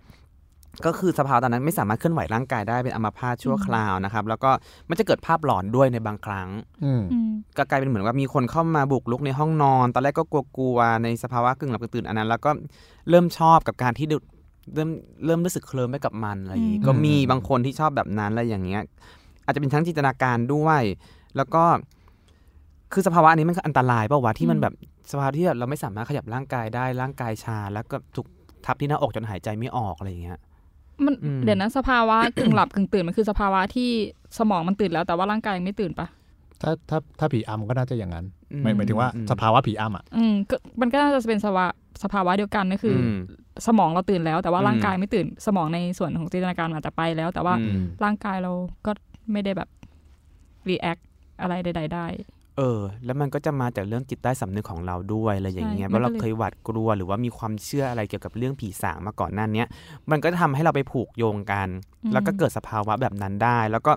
[0.86, 4.50] ก็คือสภาวะตอนนั้นไม่สามารถเคลื่อนไหวร่างกายได้เป็นอัมพาตชั่วคราวนะครับ แล้วก็
[4.88, 6.48] มันจะเกิดภาพหลอนด้วยในบางครั้ง
[6.84, 10.24] อืมอืมก็กลายเป็นเหมือนว่ามีคนเข้ามาบุกลุกในห้องนอน ตอนแรกก็
[10.56, 12.50] กลัวๆในสภาวะกึ่งหลับกึ่งตื่นอันนั้น แล้วก็
[13.10, 14.16] เริ่มชอบกับการที่ดู
[14.74, 14.90] เริ่ม
[15.26, 18.82] เริ่มรู้สึกเคลิ้มไปกับมันอะไรอย่างงี้อืมก็มีบางคนที่ชอบแบบนั้นอะไรอย่างเงี้ย
[19.44, 20.82] อาจจะเป็นทั้งจินตนาการด้วย
[21.36, 21.62] แล้วก็
[22.92, 24.74] คือสภาวะอันนี้มันก็อันตรายเปล่าวะที่มันแบบ
[25.10, 28.26] สภาวะที่แบบเราไม่สามารถขยับร่างกายได้ร่างกายชา แล้วก็ถูก
[28.66, 30.38] ทับที่หน้าอกจนหายใจไม่ออกอะไรอย่างเงี้ย
[31.04, 33.90] มันอืมเดี๋ยวนะสภาวะกึ่งหลับกึ่งตื่นมันคือสภาวะที่
[34.38, 36.06] สมองมันตื่นแล้วแต่ว่าร่างกายยังไม่ตื่นปะ
[36.62, 41.66] ถ้าถ้าถ้าผีอำก็น่าจะอย่างนั้นอืหมายหมายถึงว่าอืมสภาวะผีอำอะอืมก็มันก็น่าจะเป็นสภาวะ
[42.02, 43.16] สภาวะเดียวกันก็คืออม
[43.66, 48.52] สมองเราตื่นแล้ว แต่ว่าอืมร่างกายไม่ตื่น สมองในส่วนของจินตนาการอาจจะไปแล้ว แต่ว่าอืมร่างกายเรา
[48.86, 48.90] ก็
[49.32, 49.68] ไม่ได้แบบ
[50.68, 51.02] react
[51.40, 52.06] อะไรใด ๆ ได้
[52.60, 59.66] เออ แล้วมันก็จะมาจากเรื่องจิตใต้สำนึกของเราด้วยอะไรอย่างเงี้ยใช่ว่าเรามันก็เลยเคยหวาดกลัวหรือว่ามีความเชื่ออะไรเกี่ยวกับเรื่องผีสางมาก่อนหน้าเนี้ย
[60.10, 61.68] มันก็ทำให้เราไปผูกโยงกัน
[62.12, 63.92] แล้วก็เกิดสภาวะแบบนั้นได้ แล้วก็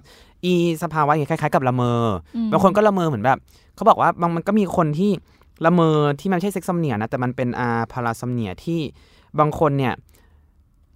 [0.46, 3.38] อีสภาวะอย่างคล้าย ๆ กับละเมอออืมบางคนก็ละเมอเหมือนแบบ
[3.76, 5.12] เขาบอกว่าบางมันก็มีคนที่
[5.66, 8.80] ละเมอที่มันไม่ใช่ sexsomnia นะแต่มันเป็นอ่า parasomnia ที่
[9.40, 9.94] บางคนเนี่ย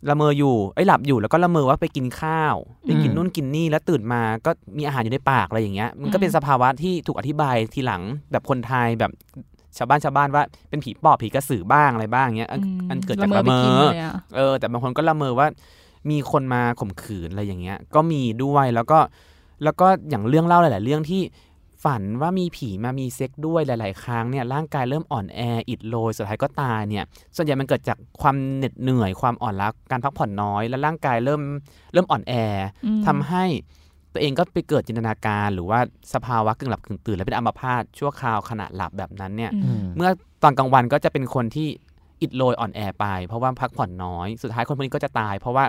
[0.10, 2.56] ละเมออยู่ไอ้หลับอยู่แล้วก็ละเมอว่าไปกินข้าว
[2.86, 9.12] ไปกินอืมนู่นกินนี่แล้วตื่นมาก็มีอาหารอยู่ในปากอะไรอย่างเงี้ยมันก็เป็นสภาวะที่ถูกอธิบายทีหลังแบบคนไทยแบบ
[9.78, 15.48] ชาวบ้านชาวบ้านว่าเป็นผีปอบผีกระสือบ้างอะไรบ้างเงี้ยอันมอันเกิดจากละละเมเมอไปกินอเลยอะเออ แต่บางคนก็ละเมอว่า
[16.10, 19.00] มีคนมาข่มขืนอะไรอย่างเงี้ย ก็มีด้วยแล้วก็
[19.64, 21.22] แล้วก็อย่างเรื่องเล่าหลาย ๆ เรื่องที่
[21.84, 27.04] ฝันว่ามีผีมามีเซ็กด้วยหลาย ๆ ครั้งเนี่ยร่างกายเริ่มอ่อนแออิดโรยสุดท้ายก็ตายเนี่ย
[27.36, 31.42] ส่วนใหญ่มันเกิดจากความเหน็ดเหนื่อยความอ่อนล้าการพักผ่อนน้อย และร่างกายเริ่ม
[31.94, 32.34] เริ่มอ่อนแอ
[32.86, 33.46] อืมทำให้
[34.14, 35.80] ตัวเองก็ไปเกิดจินตนาการหรือว่า
[36.14, 40.10] สภาวะกึ่งหลับกึ่งตื่น และเป็นอัมพาตชั่วคราวขณะหลับแบบนั้นเนี่ยอือืมมเมื่อ
[40.44, 41.68] ตอนกลางวันก็จะเป็นคนที่
[42.22, 45.66] อิดโรยอ่อนแอไป เพราะว่าพักผ่อนน้อยสุดท้ายคนพวกนี้ก็จะตาย เพราะว่า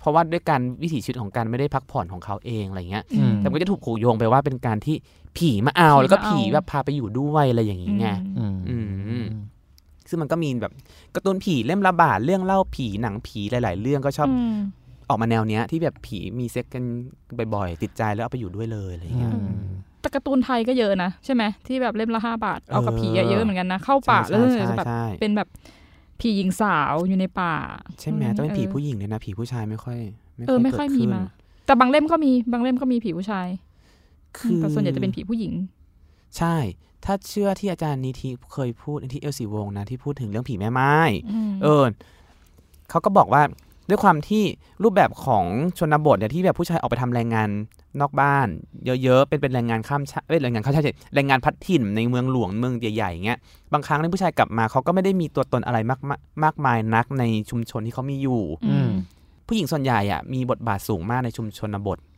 [0.00, 4.96] เพราะว่าด้วยการวิถีชีวิตของการไม่ได้พักผ่อนของเขาเองอะไรเงี้ยอืมแต่มันก็จะถูกผูกโยงไปว่าเป็นการที่
[5.38, 9.26] ผีมาเอาผีมาแล้วก็ผีเอาแบบพาไปอยู่ด้วยอะไรอย่างงี้ไงอืมอืมอืม
[10.08, 10.72] ซึ่งมันก็มีแบบ
[11.14, 14.58] การ์ตูนผีเล่มระบาดเรื่องเล่าผีหนังผีหลาย ๆ เรื่องก็ชอบม
[15.08, 16.84] ออกมาแนวเนี้ยที่แบบผีมีเซ็กกัน
[17.54, 19.66] บ่อยๆ ติดใจแล้วเอาไปอยู่ด้วยเลยอะไรเงี้ยอืม
[20.00, 25.48] แต่การ์ตูนไทยก็เยอะนะใช่ไหมที่แบบเล่มละห้าบาทเอากับเออผีอะเยอะเหมือนกันนะเข้าป่าใช่แล้วใช่จะแบบใช่เป็นแบบ
[26.20, 27.54] ผีหญิงสาวอยู่ในป่า
[28.00, 29.98] ใช่ไหมต้องเป็นผีออผู้หญิงเนี่ยนะ ผีผู้ชายไม่ค่อย
[30.48, 31.22] เออไม่ค่อยมีเกิดขึ้นมา
[31.66, 33.46] แต่บางเล่มก็มีบางเล่มก็มีผีผู้ชาย
[34.38, 35.52] คือแต่ส่วนใหญ่จะเป็นผีผู้หญิง
[36.38, 36.56] ใช่
[37.04, 40.94] ถ้าเชื่อที่อาจารย์นิธิเคยพูดที่เอลสีวงศ์นะที่พูดถึงเรื่องผีแม่ไม้
[41.50, 41.84] มเออ
[42.90, 43.42] เขาก็บอกว่า
[43.88, 44.42] ด้วยความที่
[44.82, 45.44] รูปแบบของ
[45.78, 47.48] ชนบทเนี่ยที่แบบผู้ชายออกไปทำแรงงาน
[48.00, 48.48] นอกบ้าน
[49.02, 53.38] เยอะๆ เป็นเป็นแรงงานข้ามชาติเอ้ยแรงงานข้ามชาติแรงงานพัดถิ่นในเมืองหลวงเมืองใหญ่ๆอย่างเงี้ย
[53.72, 58.88] บางครั้งเนี่ยผู้ชายกลับมาเขาก็ไม่ได้มีตัวตนอะไรมากๆมากมายนักในชุมชนที่เขามีอยู่อืม
[59.46, 62.15] ผู้หญิงส่วนใหญ่อะมีบทบาทสูงมากในชุมชนบทอืม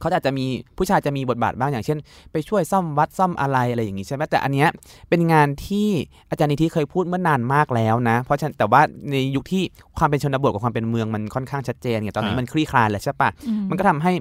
[0.00, 1.98] เขาอาจจะมีผู้ชายจะมีบทบาทบ้างอย่างเช่น
[2.32, 4.68] ไปช่วยซ่อมวัดซ่อมอะไรอะไรอย่างงี้ใช่ไหมแต่อันเนี้ย
[5.08, 5.88] เป็นงานที่
[6.30, 9.62] อาจารย์นิธิเคยพูดเมื่อนานมากแล้วนะ เพราะฉะนั้นแต่ว่าในยุคที่
[9.98, 14.12] ความเป็นชนบทกับความเป็นเมืองมันค่อนข้างชัดเจนไงตอนนี้อ่ามัมันคลี่คลายแล้วใช่ปะอืมันก็ทำให้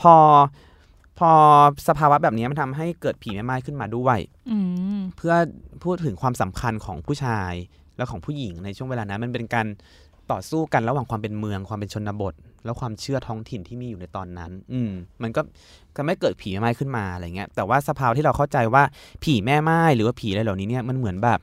[0.00, 0.14] พอ
[1.18, 1.30] พอ
[1.88, 4.18] สภาวะแบบนี้มันทำให้เกิดผีแม่ไม้ขึ้นมาด้วย
[4.50, 4.58] อื
[4.98, 5.34] มเพื่อ
[5.84, 7.52] พูดถึงความสำคัญของผู้ชาย
[7.96, 9.66] และของผู้หญิงในช่วงเวลานั้นมันเป็นการ
[10.32, 14.92] ต่อสู้กันระหว่างความเป็นเมืองความเป็นชนบท แล้วความเชื่อท้องถิ่นที่มีอยู่ในตอนนั้น อืม
[15.22, 15.40] มันก็
[15.96, 18.82] ก็ไม่เกิดผีแม่ไม้ขึ้นมาอะไรเงี้ย แต่ว่าสภาวะที่เราเข้าใจว่า
[19.24, 21.38] ผีแม่ไม้หรือว่าผีอะไรเหล่านี้เนี่ยมันเหมือนแบบ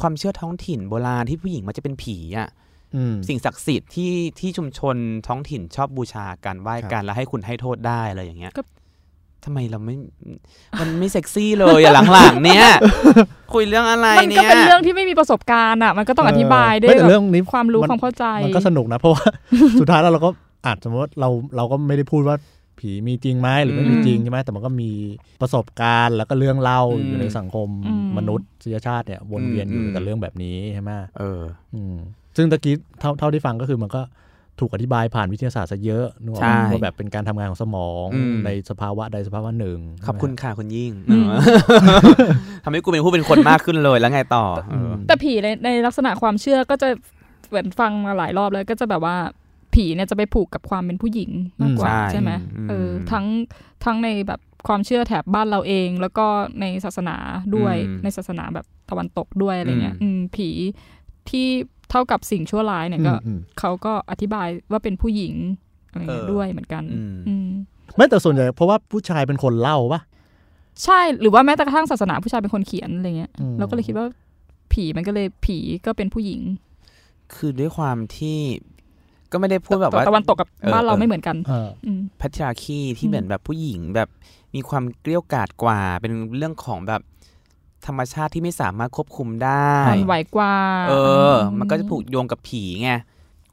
[0.00, 2.48] ความเชื่อท้องถิ่นโบราณที่ผู้หญิงมันจะเป็นผีอะ
[2.94, 4.96] อืมสิ่งศักดิ์สิทธิ์ที่ที่ชุมชน
[5.28, 8.62] ท้องถิ่นชอบบูชากันไหว้ครับกันแล้วให้คุณให้โทษได้อะไรอย่างเงี้ยก็
[9.44, 9.96] ทำไมเราไม่
[10.80, 12.66] มันไม่เซ็กซี่เลยอะหลังๆเนี่ย
[13.54, 19.24] คุยเรื่องอะไรมันเนี่ก็ยเป็นเรื่องที่ไม่มีประสบการณ์อะมันก็ต้องอธิบายด้วไม่ยแต่แบบเรื่องนี้ความรู้มันความเข้าใจ มันก็สนุกนะ เพราะว่า
[19.80, 20.30] สุดท้ายแล้วเราก็
[20.66, 22.36] อาจสมมติว่าเราเราก็ไม่ได้พูดว่า
[22.78, 24.90] ผีมีจริงไหมหรือไม่มีจริงใช่ไหมแต่มันก็มี
[25.40, 31.40] ประสบการณ์แล้วก็เรื่องเล่าอืมอยู่ในสังคมอืมมนุษยชาติเนี่ยวนเวียนอยู่อืมกับเรื่องแบบนี้ใช่ไหมเออ
[31.74, 31.96] อืม
[32.36, 34.02] ซึ่งตะกี้เท่าเท่าที่ฟังก็คือมันก็
[34.60, 41.38] ถูกอธิบายผ่านวิทยาศาสตร์ซะเยอะนึกออกใช่ไหมว่าแบบเป็นการทำงานของสมองอืมในสภาวะใดสภาวะหนึ่งขอบคุณค่ะคุณยิ่งอืมเออ
[42.64, 46.88] ทำให้กูเป็นผู้เป็นคนมากขึ้นเลยแล้วไงต่อเออือมแต่ผีในในลักษณะความเชื่อก็จะ
[47.48, 49.16] เหมือนฟังมาหลายรอบแล้วก็จะแบบว่า
[49.74, 51.30] ผีเนี่ยจะไปผูกกับความเป็นผู้หญิง
[51.62, 53.26] มากกว่าอืมใช่ใช่ไหมอืมเออทั้ง
[53.84, 56.26] ทั้งในแบบความเชื่อแถบบ้านเราเอง แล้วก็
[56.60, 57.16] ในศาสนา
[57.56, 60.48] ด้วยอืมในศาสนาแบบตะวันตกด้วยอะไรเงี้ยอืมอืมผี
[61.30, 61.48] ที่
[61.90, 65.34] เท่ากับสิ่งชั่วร้ายเนี่ยก็อืมเขาก็อธิบายว่าเป็นผู้หญิง
[65.90, 67.48] อะไรเงี้ยเออด้วยเหมือนกันอืมอืม
[67.96, 70.00] ไม่แต่ส่วนใหญ่เพราะว่าผู้ชายเป็นคนเล่าปะ
[70.84, 74.06] ใช่หรือว่าแม้แต่กระทั่งศาสนาผู้ชายเป็นคนเขียนอะไรเงี้ยอืมเราก็เลยคิดว่า
[74.72, 76.40] ผีมันก็เลยผีก็เป็นผู้หญิง
[77.34, 78.38] คือด้วยความที่
[79.32, 84.08] ก็ไม่ได้พูดแบบว่าตะวันตกกับเออบ้านเราเออไม่เหมือนกันเอออืมพัทราคีที่อืมเหมือนแบบผู้หญิงแบบ
[84.54, 87.02] มีความเกลี้ยวกล่อดกว่าเป็นเรื่องของแบบ
[87.86, 90.54] ธรรมชาติที่ไม่สามารถควบคุมได้อ่อนไหวกว่า
[90.88, 90.92] เอ
[91.32, 92.90] อ มันก็จะผูกโยงกับผีไง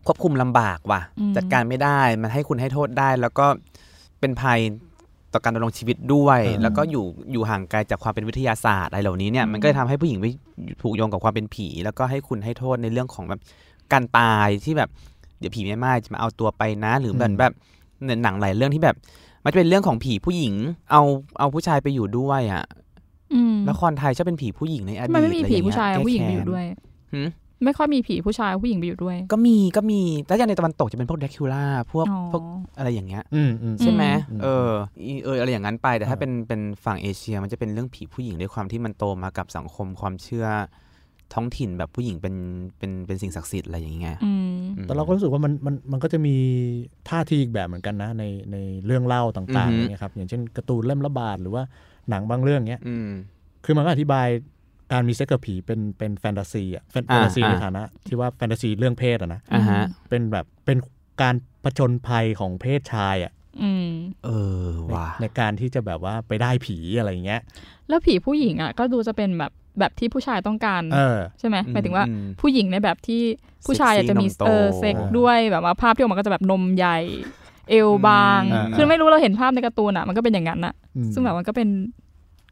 [0.05, 3.45] ควบคุมลำบากว่ะอืมจัดการไม่ได้มันให้คุณให้โทษได้ แล้วก็
[4.19, 4.59] เป็นภัย
[5.33, 10.25] ต่อการดำรงชีวิตด้วยอืมแล้วก็อยู่อยู่ห่างไกลจากความเป็นวิทยาศาสตร์อะไรเหล่านี้เนี่ยมันก็เลยทำให้ผู้หญิงไป
[10.81, 13.41] ผูกโยงกับความเป็นผี แล้วก็ให้คุณให้โทษในเรื่องของแบบ
[13.93, 14.89] การตายที่แบบ
[15.39, 17.53] เดี๋ยวผีแม่ไม้จะมาเอาตัวไปนะ หรือแบบแบบ
[18.05, 18.95] ในหนังหลายเรื่องที่แบบ
[19.43, 20.53] มันจะเป็นเรื่องของผีผู้หญิง
[20.91, 21.01] เอา
[21.39, 22.86] เอาผู้ชายไปอยู่ด้วยอะอืม
[23.69, 26.65] ละครไทยชอบเป็นผีผู้หญิงในอดีตมันไม่มีอะรผีองผู้เงี้ชายเอาผู้หญิงไปอยู่แก้แค้นด้วย
[27.13, 27.27] หืม
[27.63, 32.43] ไม่ค่อยมีผีผู้ชายเอาผู้หญิงไปอยู่ด้วย ก็มีก็มีแต่อย่างในตะวันตกจะเป็นพวกแดคิวล่าพวกอ๋อพวก
[32.77, 34.71] อะไรอย่างเงี้ยอืมอืมใช่ไหมอืมเออ
[35.05, 40.47] อีเอออะไรอย่างนั้นไปแต่ถ้าเออเป็นเป็นฝั่งเอเชียมันจะเป็นเรื่องผีผู้หญิงด้วยความที่มันโตมากับสังคมความเชื่อ
[41.33, 42.35] ท้องถิ่นแบบผู้หญิงเป็น
[42.77, 46.35] เป็นเป็นสิ่งศักดิ์สิทธิ์อะไรอย่างเงี้ยอืมอืมแต่เราก็รู้สึกว่ามันมันมันก็จะมี
[47.09, 51.63] ท่าทีอีกแบบเหมือนกันนะในในเรื่องเล่าต่างอือฮึๆอย่างเงี้ยครับอย่างเช่นการ์ตูนเล่มละบาทหรือว่า
[52.09, 53.09] หนังบางเรื่องเงี้ยอืม
[53.65, 54.27] คือมันก็อธิบาย
[54.91, 60.77] การมีเซ็กกับผีเป็นเป็นแฟนตาซีอะแฟนอ่าตาซีอ่าในฐานะ ที่ว่าแฟนตาซีเรื่องเพศอะนะอ่าฮะเป็นแบบเป็น
[61.21, 63.89] การผจญภัยของเพศชายอะอืม
[64.25, 64.29] เอ
[64.61, 67.41] อในว่ะในการที่จะแบบว่าไปได้ผีอะไรอย่างเงี้ย
[67.89, 73.21] แล้วผีผู้หญิงอะก็ดูจะเป็นแบบแบบที่ผู้ชายต้องการเออใช่ไหมหมายถึงว่าอืมผู้หญิงในแบบที่
[73.65, 76.97] ผู้ชายอยากจะมีเซ็กซี่เออนมโตเซ็กด้วยแบบว่าภาพที่ออกมาก็จะแบบนมใหญ่
[77.69, 81.69] เอวบางอืมคือไม่รู้เราเห็นภาพในการ์ตูนอะ มันก็เป็นอย่างนั้นอะอืมซึ่งแบบมันก็เป็น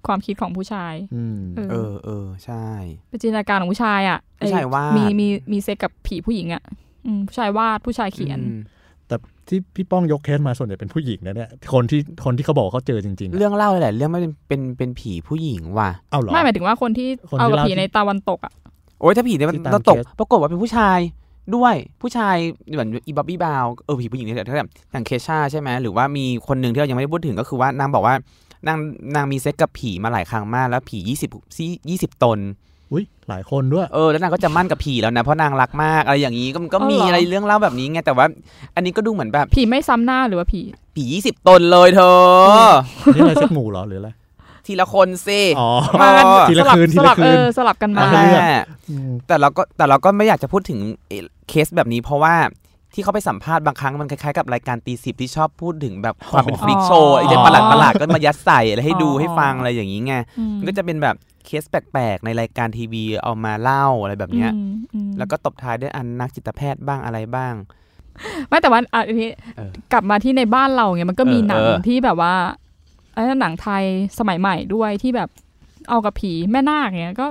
[0.08, 2.67] ความคิดของผู้ชายอืมเออเออเออใช่
[3.10, 6.63] เป็นจินตนาการของผู้ชายอะผู้ชายเออวาดมีมีมีเซ็กกับผีผู้หญิงอะ
[7.06, 8.62] อืมผู้ชายวาดผู้ชายเขียนอืม
[9.08, 9.15] แต่
[9.47, 18.54] ที่พี่ป้องยกเคสมาส่วนใหญ่เป็นผู้หญิงนะเนี่ยคนที่คนที่เขาบอกว่าเขาเจอจริงๆอะเรื่องเล่าหลายๆเรื่องไม่เป็นเป็นเป็นผีผู้หญิงว่ะเอาเหรอไม่หมายถึงว่าคนที่คนที่เอากับเล่าผีที่ในตะวันตกอะ
[19.01, 20.99] โอ้ยถ้าผีเนี่ยมันที่ตามต้องตกเคสปรากฏว่าเป็นผู้ชาย
[21.55, 22.36] ด้วยผู้ชาย
[22.73, 28.15] เหมือนอีบ๊อบบี้บาวเออผีผู้หญิงเนี่ยแต่ถ้าแบบอย่างเคชาใช่ไหมหรือว่ามีคนหนึ่งที่เรายังไม่ได้พูดถึงก็คือว่านางบอกว่า
[28.67, 28.77] นาง
[29.15, 31.29] นางมีเซ็กกับผีมาหลายครั้งมากแล้วผียี่สิบ
[31.89, 32.39] ยี่สิบตน
[32.91, 38.25] อุ้ยหลายคนด้วยเออแล้วนางก็จะหมั้นกับผีแล้วนะเพราะนางรักมากอะไรอย่างนี้ก็ก็มีอ๋อเหรอออะไรเรื่องเล่าแบบนี้ไงแต่ว่า
[38.75, 40.62] อันนี้ก็ดูเหมือนแบบผีไม่ซ้ำหน้าหรือว่าผี
[40.95, 42.15] ผียี่สิบตนเลยเธอ
[43.15, 44.10] นี่อะไรเซ็กหมู่เหรอหรืออะไร
[44.67, 45.69] ทีละคนสิอ๋อ
[46.01, 52.36] มากันทีละสลับคืนทีสละลับคืเอน อสลับกันมาอ่านั่นแหละอืม แต่เราก็แต่เราก็ไม่อยากจะพูดถึงเอ่อเคสแบบนี้ เพราะว่า
[52.93, 67.54] ที่เขาไปสัมภาษณ์บางครั้งมันคล้ายๆกับรายการตีสิบที่ชอบพูดถึงแบบความเป็นอ๋อ freak show ไอ้เด็กประหลาดประหลาดๆก็มายัดใส่อะไรให้ดูอ๋อให้ฟังอะไรอย่างนี้ไง อืมมันก็จะเป็นแบบเคสแปลกๆ ในรายการทีวีเอามาเล่าอะไรแบบเนี้ย อืมอืมแล้วก็ตบท้ายด้วยอันนักจิตแพทย์บ้างอะไรบ้าง
[68.47, 72.34] ไม่แต่ว่าอะอันนี้เออกลับมาที่ในบ้านเราเนี่ยมันก็มีเออหนังเออ ที่แบบว่า
[73.15, 73.84] ไอ้หนังไทย
[74.19, 75.30] สมัยใหม่ด้วยที่แบบ
[75.89, 77.28] เอากับผีแม่นาคเนี่ยก็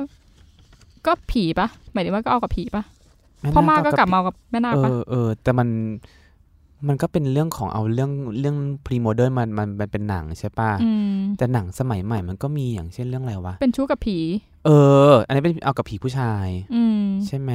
[1.07, 2.83] ก็ผีปะหมายถึงว่าก็เอากับผีปะ
[3.55, 5.69] พ่อมากก็กลับมาเอากับแม่นาคเอปะอเออแต่มัน
[6.89, 14.19] มันก็เป็นเรื่องของเอาเรื่องเรื่อง pre-modern มันมันมันเป็นหนังใช่ป่ะอืมแต่หนังสมัยใหม่มันก็มีอย่างเช่นเรื่องอะไรวะเป็นชู้กับผี
[14.67, 14.71] เอ
[15.11, 17.53] อ อันนี้เป็นเอากับผีผู้ชาย อืมใช่ไหม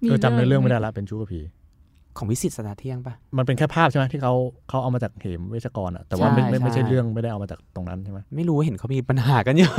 [0.00, 1.40] เออจำในเรื่องไม่ได้ละเป็นชู้กับผี
[2.18, 4.34] ของวิศิษฏ์ศาสนเที่ยงปะมันเป็นแค่ภาพใช่ไหมที่เขา
[4.68, 9.70] เขาเอามาจากเหมเวชกรอะแต่ว่าไม่ใช่ไม่ไม่ใช่ใช่เรื่องไม่ได้เอามาจากตรงนั้นใช่ไหมไม่รู้เห็นเขามีปัญหากันอยู่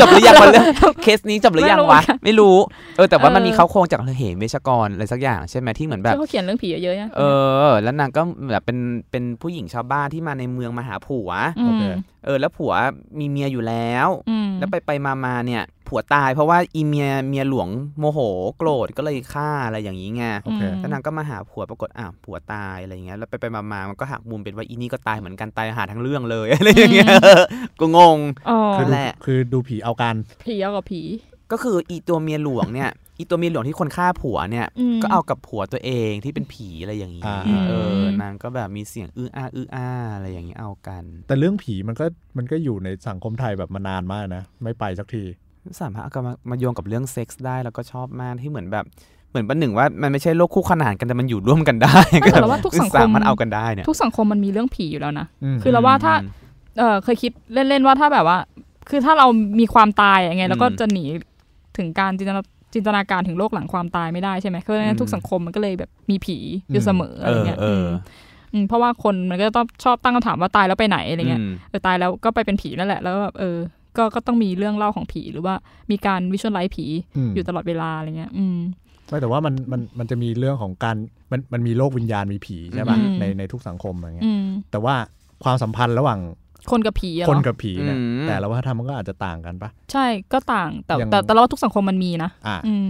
[0.00, 0.66] จบหรือยังวะเรื่อง
[1.02, 2.56] เคสนี้จบหรือยังวะไม่รู้
[2.96, 7.22] เออแต่ว่ามันมีเค้าโครงจากเหมเวชกรอะไรสักอย่างใช่ไหมที่เหมือนแบบที่เขาเขียนเรื่องผีเยอะๆนะเอ
[7.68, 8.78] อ แล้วนางก็แบบเป็น
[9.10, 11.30] เป็นผู้หญิงชาวบ้านที่มาในเมืองมาหาผัว
[11.68, 12.72] มโอ เคเออแล้วผัว
[13.18, 18.18] มีเมียอยู่แล้วอืมแล้วไปไปมามาเนี่ย ผัวตายเพราะว่าอีเมียเมียหลวงโมโห
[18.58, 27.12] โกรธก็เลยฆ่าอะไรอย่างนี้ไงโอเคมแล้วนางก็มาหาผัวปรากฏอ้าวผัวตายอะไรอย่างเงี้ยแล้วไปไปมามามันก็หักมุมเป็นว่าอีนี่ก็ตายเหมือนกันตายหาทั้งเรื่องเลยอะไรอย่างเงี้ย
[27.80, 31.02] ก็งงอ๋อคือแหละคือดูผีเอากันผีเอากับผี
[31.52, 45.24] ก็คืออีตัวเมียหลวงเนี่ย อีตัวเมียหลวงที่คนฆ่าผัวเนี่ยมก็เอากับผัวตัวเองที่เป็นผีอะไรอย่างนี้อ่าเออนางก็แบบมีเสียงอื้ออ้าอื้ออ้าอะไรอย่างนี้เอากัน แต่เรื่องผีมันก็มันก็อยู่ในสังคมไทยแบบมานานมากนะ ไม่ไปสักที
[45.80, 48.84] สามารถเอามามาโยงกับเรื่องเซ็กส์ได้แล้วก็ชอบมากที่เหมือนแบบ
[49.30, 56.14] เหมือนประหนึ่งว่ามันไม่ใช่โลกคู่ขนานกันแต่มันอยู่ร่วมกันได้ไม่แต่เราว่าทุกสังคมสามารถเอากันได้เนี่ยทุกสังคมมันมีเรื่องผีอยู่แล้วนะมคือเราว่าถ้า
[56.78, 58.38] เออเคยคิดเล่นๆว่าถ้าแบบว่า
[58.90, 59.26] คือถ้าเรา
[59.60, 61.04] มีความตายยังไงเราก็จะหนี
[61.76, 62.42] ถึงการจินตนา
[62.74, 66.38] จินตนาการถึงโลกหลังความตายไม่ได้ใช่ไหมเพราะฉะนั้นทุกสังคมมันก็เลยแบบมีผี
[66.70, 73.56] อยู่เสมออะไรเงี้ยเออเออมอืมเพราะว่าคนมันก็ต้องชอบตั้งคำถามว่าตายแล้วไปไหนอะไรเงี้ยอืมเออตายแล้วก็ไปเป็นผีนั่นแหละแล้วแบบเออ
[73.96, 75.54] ก็ก็ต้องมีเรื่องเล่าของผีหรือว่า
[75.90, 76.86] มีการวิชวลไลท์ผี
[77.28, 78.58] มอยู่ตลอดเวลาอะไรเงี้ย อืม
[79.08, 80.96] ไม่แต่ว่ามันมันมันจะมีเรื่องของการ
[81.32, 84.94] มันมันมีโลกวิญญาณมีผีใช่ป่ะอืมในในทุกสังคมอะไรเงี้ยอืมแต่ว่า
[85.44, 86.20] ความสัมพันธ์ระหว่าง
[86.70, 92.88] คนกับผีอะคนเนาะกับผีเนี่ยอืม แต่ละวัฒนธรรมมันก็อาจจะต่างกันปะ ใช่ก็ต่างแต่อย่าง แต่แต่เราว่าทุกสังคมมันมีนะอ่า อืม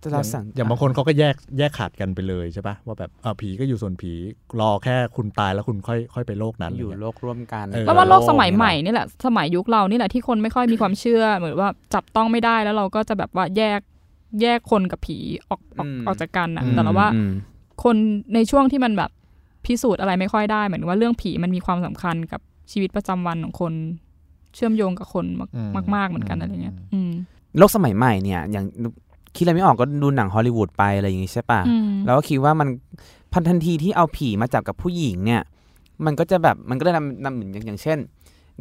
[0.00, 4.12] แต่เราสั่งอย่างบางคนเขาก็แยกแยกขาดกันไปเลยใช่ปะว่าแบบเออผีก็อยู่ส่วนผี
[4.60, 13.80] รอแค่คุณตายแล้วคุณค่อยค่อยไปโลกนั้นอยู่อะไรโลเงี้ยกร่วมกันเออ แล้วว่าโลกสมัยใหม่นี่แหละสมัยยุคเรานี่แหละที่คนไม่ค่อยมีความเชื่อ เหมือนว่าจับต้องไม่ได้แล้วเราก็จะแบบว่าแยก
[14.42, 17.30] แยกคนกับผีออกออกออกจากกันนะแต่เราว่าอืม
[17.84, 17.96] คน
[18.34, 19.10] ในช่วงที่มันแบบ
[19.66, 23.72] พิสูจน์อะไรไม่ค่อยได้เหมือนว่าเรื่องผีมันมีความสำคัญกับ ชีวิตประจำวันของคน
[24.54, 27.12] เชื่อมโยงกับคนมากอืมมากๆเหมือนกันอะไรเงี้ยอืม
[27.58, 28.64] โลกสมัยใหม่เนี่ย อย่าง
[29.36, 32.68] คิดอะไรไม่ออกก็ดูหนังฮอลลีวูดไปอะไรอย่างงี้ใช่ป่ะอืมแล้วก็คิดว่ามัน
[33.32, 35.42] พันทันทีที่เอาผีมาจับกับผู้หญิงเนี่ย
[36.04, 37.98] มันก็จะแบบมันก็ได้นำนำเหมือนอย่างอย่างเช่น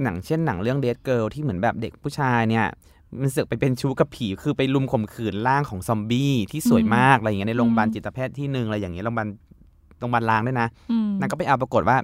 [0.03, 2.65] หนังเช่นหนังเรื่องเดทเกิลที่เหมือนแบบเด็กผู้ชายเนี่ย
[3.21, 9.27] มันเสือกไปเป็นชู้กับผีคือไปลุมข่มขืนร่างของซอมบี้ที่สวยมากอะไรอย่างเงี้ยในโรงพยาบาลจิตแพทย์ที่หนึ่งอะไรอย่างเงี้ยโรงพยาบาล
[9.99, 11.97] โรงพยาบาลล้างด้วยนะอืมนางก็ไปเอาปรากฏว่า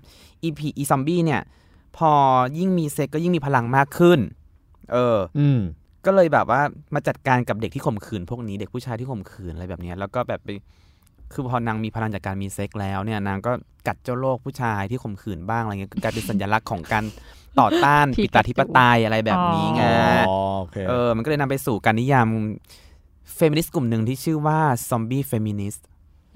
[0.44, 1.42] อีผีอีซอมบี้เนี่ย
[1.98, 2.12] พอ
[2.58, 4.20] ยิ่งมีเซ็กก็ยิ่งมีพลังมากขึ้น
[4.94, 5.60] เออ อืม
[6.06, 6.62] ก็เลยแบบว่า
[6.94, 10.50] มาจัดการกับเด็กที่ข่มขืนพวกนี้เด็กผู้ชายที่ข่มขืนอะไรแบบเนี้ยแล้วก็แบบไป
[11.34, 13.52] คือพอนางมีพลังจากการมีเซ็กแล้วเนี่ยนางก็
[13.88, 17.04] กัดเจ้าโลกผู้ชายที่ข่มขืนบ้างอะไรเงี้ยกลายเป็นสัญลักษณ์ของการ
[17.60, 19.84] ต่อต้านที่ปิตาธิปไตยอะไรแบบนี้ไง
[20.28, 22.28] อ๋อโอเคเออ มันก็เลยนำไปสู่การนิยาม
[23.36, 25.86] เฟมินิสต์กลุ่มหนึ่งที่ชื่อว่าซอมบี้เฟมินิสต์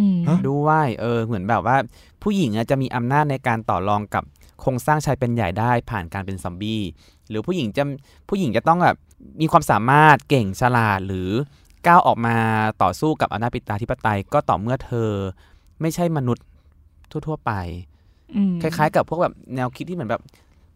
[0.02, 1.78] อืมด้วยเออเหมือนแบบว่า
[2.24, 4.24] ผู้หญิงอะจะมีอำนาจในการต่อรองกับ
[4.62, 6.82] โครงสร้างชายเป็นใหญ่ได้ผ่านการเป็นซอมบี้
[7.30, 7.84] หรือผู้หญิงจะ
[8.30, 8.98] ผู้หญิงจะต้องแบบ
[9.42, 11.30] มีความสามารถเก่งฉลาดหรือ
[11.88, 12.38] ก้าวออกมา
[12.82, 15.10] ต่อสู้กับอำนาจปิตาธิปไตยก็ต่อเมื่อเธอ
[15.82, 16.46] ไม่ใช่มนุษย์
[17.28, 17.52] ทั่ว ๆ ไป
[18.36, 20.22] อืมคล้ายๆ กับพวกแบบแนวคิดที่เหมือนแบบ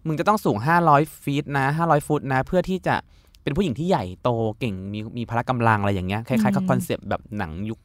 [0.08, 0.58] มึงจะต้องสูง
[0.90, 2.96] 500 feet นะ 500 ฟุตนะ เพื่อที่จะ
[3.44, 7.80] เป็นผู้หญิงที่ใหญ่โตเก่งมีมีพละกำลังอะไรอย่างเงี้ยคล้ายๆกับคอนเซปต์แบบหนังยุค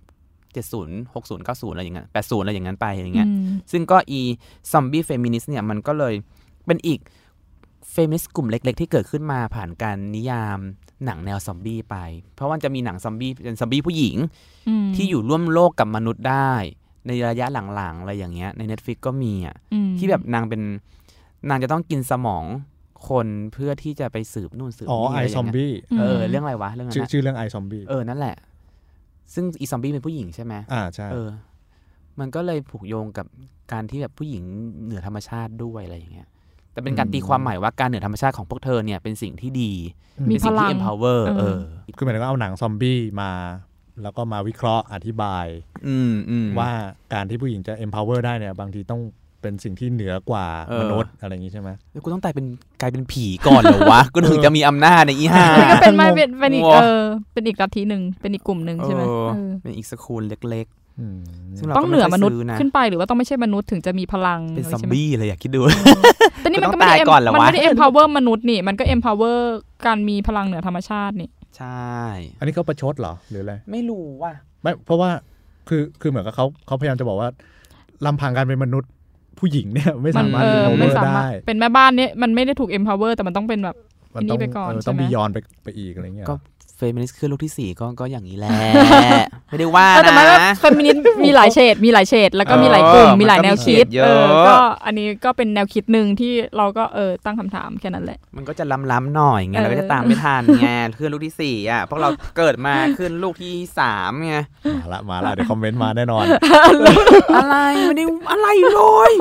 [0.54, 4.20] 70 60 90 อะไรอย่างเงี้ย80 อะไรอย่างนั้นไปอย่างเงี้ยอืมซึ่งก็อี
[4.72, 6.14] ซอมบี้เฟมินิสต์เนี่ยมันก็เลย
[6.66, 7.00] เป็นอีก
[7.92, 10.58] เฟมินิสต์กลุ่มเล็ก ๆ ที่เกิดขึ้นมาผ่านการนิยาม
[11.04, 11.96] หนังแนวซอมบี้ไป
[12.34, 14.16] เพราะว่าจะมีหนังซอมบี้เป็นซอมบี้ผู้หญิง
[14.68, 16.52] อืมที่อยู่ร่วมโลกกับมนุษย์ได้
[17.06, 20.62] ในระยะหลังๆอะไรอย่างเงี้ยใน Netflix ก็มีอะอืมที่แบบนางเป็น
[21.48, 22.44] นางจะต้องกินสมอง
[23.08, 28.36] คนเพื่อที่จะไปสืบนู่นสืบอ๋อนี่ไออะไรซอมย่างเงี้ยบี้เออเรื่องอะไรวะเรื่องนั้นชื่ออะชื่อเรื่องไอซอมบี้เออนั่นแหละ
[29.34, 31.28] ซึ่งอีซอมบี้เป็นผู้หญิงใช่ไหมอ่าใช่เออ
[32.20, 33.26] มันก็เลยผูกโยงกับ
[33.72, 34.42] การที่แบบผู้หญิง
[34.84, 36.28] เหนือธรรมชาติด้วยอะไรอย่างเงี้ย
[36.72, 39.72] แต่เป็นการตีความใหม่ว่าการเหนือธรรมชาติของพวกเธอเนี่ยเป็นสิ่งที่ดี
[40.28, 41.60] มีเป็นสิ่งที่พลัง empower เออเออ
[41.96, 43.30] คือหมายถึงว่าเอาหนังซอมบี้มา
[44.02, 45.46] แล้วก็มาวิเคราะห์อธิบาย
[45.86, 46.70] อืมอืมว่า
[47.12, 49.00] การที่ผู้หญิงจะ empower ได้เนี่ย บางทีต้อง
[49.42, 52.46] เป็นสิ่งที่เหนือกว่าเออมนุษย์อะไรอย่างนี้ใช่ไหมแล้วกูต้องตายเป็น
[52.80, 60.68] กลายเป็นผีก่อนเหรอวะกูถึงจะมีอำนาจในอีห้านี่ก็เป็นไม่เป็นเป็นอีกงงเออเป็นอีกลัทธิหนึ่งเป็นอีกกลุ่มหนึ่งใช่ไหมเออเออเป็นอีกสกูลเล็ก
[61.00, 61.20] อืม
[61.58, 65.60] ซึ่งเราต้องเหนือมนุษย์ก็ไม่ค่อยซื้อนะขึ้นไปหรือว่าต้องไม่ใช่มนุษย์ถึงจะมีพลังๆเป็นซอมใช่ไหบี้เลยอยากคิดดู
[66.38, 69.38] แต่นี่มันกูต้ก็องไม่ได้ตายก่อนเหรอมันวะไม่ได้ empower มนุษย์นี่มันก็ empower
[69.86, 71.96] การมีพลังเหนือธรรมชาตินี่ใช่
[72.38, 75.10] อันนี้เขาประชดเหรอหรืออะไรไม่รู้ว่าไม่เพราะว่า
[75.68, 77.28] คือคือเหมือนกับเขาเขาพยายามจะบอกว่า
[78.06, 78.90] ลำพังการเป็นมนุษย์
[79.38, 83.76] ผู้หญิงเนี่ยไม่มัสามารถเออ empower ไม่สามารถได้เป็นแม่บ้านเนี่ยมันไม่ได้ถูก empower แต่มันต้องเป็นแบบ
[84.16, 86.34] มันต้องอันนี้ไปก่อนเออใช่ไหมต้องบียอนไปไปอีกอะไรเงี้ยก็
[86.78, 88.50] เฟมินิสต์คลื่นลูกที่สี่ก็ก็อย่างนี้แหละ
[89.48, 104.36] ไม่ได้ว่าเออแต่นะมันก็เฟมินิสต์มีหลายเฉดมีหลายเฉดแล้วก็มีหลายกลุ่มเออมีหลายแนวคิดมันก็มีเฉดเยอะเออก็อันนี้ก็เป็นแนวคิดหนึ่งที่เราก็เออตั้งคำถามแค่นั้นแหละ มันก็จะล้ำๆหน่อยไงเออเราก็จะตามไม่ทันไงคลื่นลูกที่สี่อะเพราะเราเกิดมาคลื่นลูกที่สามไง
[104.80, 106.24] มาละมาละเดี๋ยวคอมเมนต์มาแน่นอน
[107.36, 108.80] อะไรไม่ได้อะไรเล
[109.10, 109.12] ย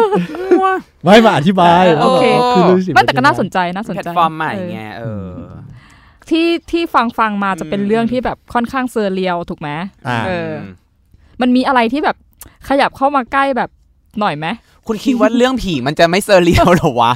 [0.52, 0.68] มั่ว
[1.04, 5.57] ไม่มาอธิบายเออว่าโอเคแบบคือรู้สึกไม่แต่ก็น่าสนใจน่าสนใจแพลตฟอร์มใหม่ไงเออเออ
[6.30, 9.70] ที่ที่ฟังฟังมาจะเป็นอืมเรื่องที่แบบค่อนข้าง surreal ถูกไหม
[10.08, 10.52] อ่าเออ
[11.42, 12.18] มันมีอะไรที่แบบ
[12.68, 13.70] ขยับเข้ามาใกล้แบบ
[14.20, 14.48] หน่อยไหม
[14.88, 17.12] คุณคิดว่าเรื่องผีมันจะไม่เซอร์เรียลเหรอวะ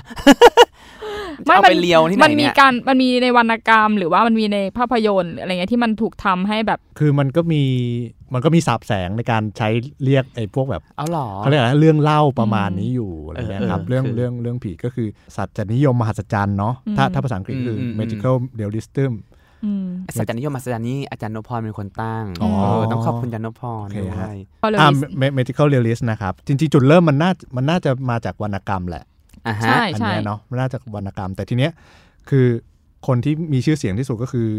[1.45, 7.63] ไม่จะเอามันไปเรียวที่ไหนมันมีเนี่ยการมันมีในวรรณกรรม หรือว่ามันมีในภาพยนตร์หรืออะไรเงี้ยที่มันถูกทำให้แบบ คือมันก็มี
[8.33, 9.69] มันก็มีสาบแสงในการใช้
[10.03, 19.11] เรียกไอ้พวกแบบเอาหรอเขาเรียกอะไรนะเรื่องเล่าประมาณนี้อยู่อะไรเงี้ยครับเออเออเรื่องคือเรื่องเรื่องผีก็คือสัตว์นิยมมหัศจรรย์เนาะถ้าถ้าภาษาอังกฤษคืออมอืม magical realism
[19.65, 24.89] อืมสัจจานิยมมาสจานี่อาจารย์นพพรเป็นคนตั้งอ๋อเออต้องขอบคุณอาจารย์นพพรโอเคด้วฮะยพอเลยอ่า
[25.37, 29.03] magical realist นะครับจริงๆจุดเริ่มมันน่ามันน่าจะมาจากวรรณกรรมแหละ
[29.47, 31.71] อะฮะใช่อันใช่เนี้ยเนาะมันน่าจะวรรณกรรม แต่ทีเนี้ย
[32.29, 32.47] คือ
[33.07, 34.49] คนที่มีชื่อเสียงที่สุดก็คือ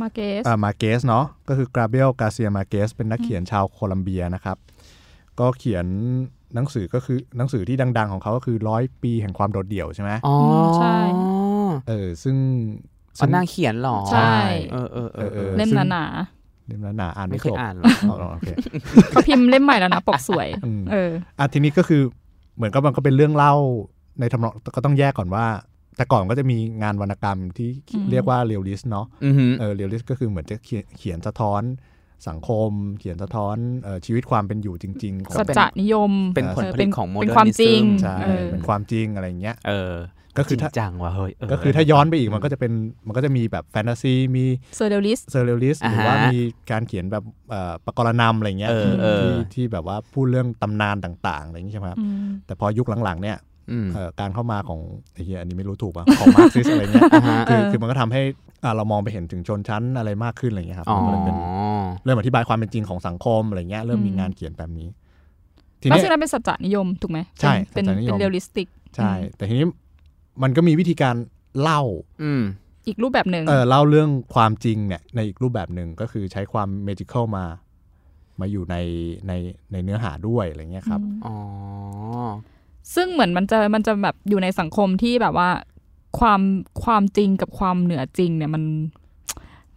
[0.00, 4.56] มาเกสอ่ามาเกสเนาะก็คือกราเบลกาเซียมาเกสเป็นนักเขียนชาวโคลัมเบียนะครับ
[5.40, 5.86] ก็เขียน
[6.54, 10.36] หนังสือก็คือหนังสือที่ดัง ๆ ของเขาก็คือร้อยปีแห่งความโดดเดี่ยวใช่ไหมอ๋อ
[10.78, 10.96] ใช่
[11.88, 12.36] เออซึ่ง
[13.18, 14.34] อ๋อนางเขียนเหรอ ใช่
[14.72, 16.04] เออเออเออเออเล่มหนา
[16.66, 22.02] เล่มหนาๆอ่านไม่ไม่เคจยบอ่านหรอกอ๋อโอเคๆเขาพิมพ์เล่มใหม่แล้วนะ ปกสวยอืมเอออะทีนี้ก็คือ
[22.56, 23.54] เหมือนกับมันก็เป็นเรื่องเล่า
[24.20, 25.44] ในทำนองก็ต้องแยกก่อนว่า
[25.96, 31.62] แต่ก่อนก็จะมีงานวรรณกรรมที่อืมเรียกว่าเรียลลิสเนาะอือหือเออเรียลลิสก็คือเหมือนจะเขียนเขียนสะท้อน
[32.28, 39.94] สังคม เขียนสะท้อนเอ่อชีวิตความเป็นอยู่จริงๆของสัจจะนิยมเป็นผลเออผเป็ลินตของโมเป็นเดิร์ความนิจริงซึมใช่เออเป็นความจริงอะไรเงี้ยเออ
[40.38, 42.72] ก็คือจริถ้างจังว่ะเฮ้ยเก็คือถ้าย้อนไปอีกมันก็จะเป็น
[43.06, 44.44] มันก็จะมีแบบแฟนตาซีมี
[44.76, 46.36] surrealist surrealist อ่าฮะรือว่ามี
[46.70, 51.98] การเขียนแบบเอ่อปกรณัมอะไรเงี้ยเออเออที่ที่แบบว่าพูดเรื่องตำนานต่างๆอะไรอย่างงี้ใช่ไหมครับ
[52.46, 53.51] แต่พอยุคหลังๆเนี่ยอืมเอ่อ
[54.20, 54.80] การเข้ามาของ
[55.14, 58.22] ไอ้เหี้ยอันนี้ไม่รู้ถูกป่ะของมาร์กซิสอะไรเงี้ยอ่าฮะคือเออคือมันก็ทำให้
[58.64, 61.36] อ่าเรามองไปเห็นถึงชนชั้นอะไรมากขึ้นอะไรเงี้ยครับอ๋อมันก็เลยเป็น
[62.04, 64.88] เริ่มอธิบายความเป็นจริงของสังคมอะไรเงี้ยเริ่มมีงานเขียนแบบนี้
[65.80, 69.66] ทีแล้วเนี้ยซึ่งนั้นเป็นสัจจะนิยมถูกไหมใช่เป็นสัจจะนิยมเป็น realisticใช่ แต่ทีนี้
[70.42, 71.14] มันก็มีวิธีการ
[71.60, 71.82] เล่า
[72.22, 72.42] อืม
[72.86, 77.44] อีกรูปแบบหนึ่งเออเล่าเรื่องความจริงเนี่ยในอีกรูปแบบหนึ่งก็คือใช้ความเมจิคอลมา
[78.40, 78.76] มาอยู่ใน
[79.28, 79.32] ใน
[79.72, 81.34] ในเนื้อหาด้วยอะไรเงี้ยครับอืมอ๋อ
[82.94, 85.48] ซึ่งเหมือนมันจะมันจะแบบอยู่ในสังคมที่แบบว่า
[86.18, 86.40] ความ
[86.84, 88.62] ความจริงกับความเหนือจริงเนี่ยมัน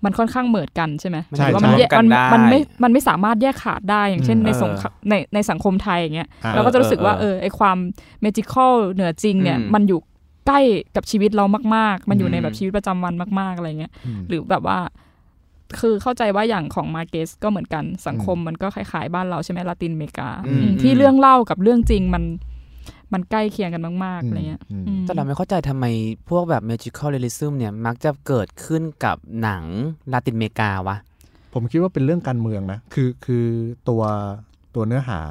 [0.04, 7.78] มันค่อนข้างเหมือดกันใช่ไหมใช่หรือว่าใช่มันแยกกันมันได้มันไม่มันไม่สามารถแยกขาดได้อย่างเช่นอืมในเออสงครามในในสังคมไทยอย่างเงี้ยอ่าเราก็จะรู้สึกว่าเอเอออไอความ
[8.22, 10.00] เมจิคอลเหนือจริงเนี่ยอืมมันอยู่
[10.48, 10.60] ใกล้
[10.96, 11.46] กับชีวิตเรา
[11.76, 14.80] มาก ๆ มันอยู่ในอืมแบบชีวิตประจำวันมาก ๆอะไรเงี้ยอืมหรือแบบว่า
[15.80, 22.24] คือเข้าใจว่าอย่างของมาเกสก็เหมือนกันสังคมมันก็คล้ายๆบ้านเราใช่ไหมลาตินอเมริกาอืมอืมที่เรื่องเล่ากับเรื่องจริงมัน
[23.14, 25.86] มันใกล้เคียงกันมากๆอะไรเงี้ยอืมอืมแต่เราไม่เข้าใจทำไม
[26.30, 29.64] พวกแบบ magical realism เนี่ยมักจะเกิดขึ้นกับหนัง
[30.12, 30.98] ลาตินอเมริกาวะ
[31.54, 33.46] ผมคิดว่าเป็นเรื่องการเมืองนะ คือคือ
[33.90, 34.02] ตัว
[34.76, 35.22] ตัวเนื้อหา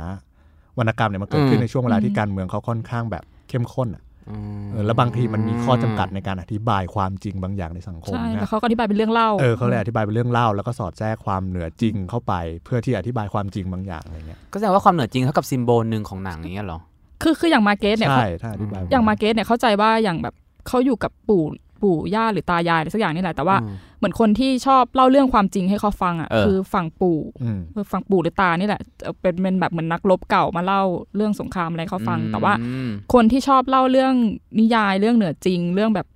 [0.78, 16.80] วรรณกรรมเนี่ยมันเกิดขึ้นอืมในช่วงเวลาที่อืมการเมืองเขาค่อนข้างแบบเข้มข้นอะอืมเออแล้วบางทีมันมีข้อจำกัดในการอธิบายความจริงบางอย่างในสังคมใช่นะแล้วเขาก็อธิบายเป็นเรื่องเล่าเออเขาเลยอธิบายเป็นเรื่องเล่า แล้วก็สอดแทรกความเหนือจริงเข้าไป เพื่อที่อธิบายความจริงบางอย่างอะไรเงี้ยก็แสดงว่าความเหนือจริงเท่ากับซิมโบลหนึ่งของหนังอย่างเงี้ยเหรอ
[17.22, 20.34] คือคืออย่างมาเกสเนี่ยใช่ถ้าอธิบายอย่างมาเกสเนี่ยเข้าใจว่าอย่างแบบ
[20.68, 21.44] เขาอยู่กับปู่
[21.82, 30.82] ปู่ย่าหรือตายายอะไรสักอย่างนี่แหละแต่ว่าอืมเหมือนคนที่ชอบเล่าเรื่องความจริงให้เขาฟังอะเออคือฝั่งปู่อืมเออฝั่งปู่หรือตานี่แหละเออเป็นเป็นแบบเหมือนนักรบเก่ามาเล่า
[31.16, 34.14] เรื่องสงครามอะไรให้เขาฟัง แต่ว่าอืมคนที่ชอบเล่าเรื่อง
[34.58, 36.06] นิยายเรื่องเหนือจริง เรื่องแบบ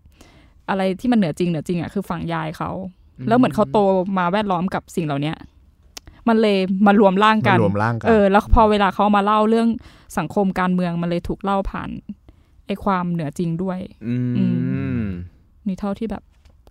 [0.69, 2.71] อะไรที่มันเหนือจริงเหนือจริงอะคือฝั่งยายเขา
[3.29, 3.79] แล้วเหมือนเขาโต
[4.19, 5.37] มาแวดล้อมกับสิ่งเหล่าเนี้ย
[6.29, 9.69] มันเลยมารวมร่างมักันนรวมร่างกันเออแล้วพอเวลาเขามาเล่าเรื่อง
[10.19, 11.91] สังคมการเมืองมันเลยถูกเล่าผ่าน
[12.67, 14.45] ไอ้ความเหนือจริงด้วยอือื
[15.01, 15.05] ม
[15.67, 16.23] นี่เท่าที่แบบ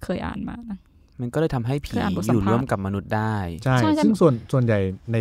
[0.04, 0.78] เคยอ่านมานะ
[1.22, 4.80] มันก็เลยทำให้ผีเคยอ่านบทอสัมยู่ภาษณ์ร่วมกับมนุษย์ได้ใช่ใช่ใช่ ซึ่งส่วนส่วนใหญ่
[5.12, 5.18] ใน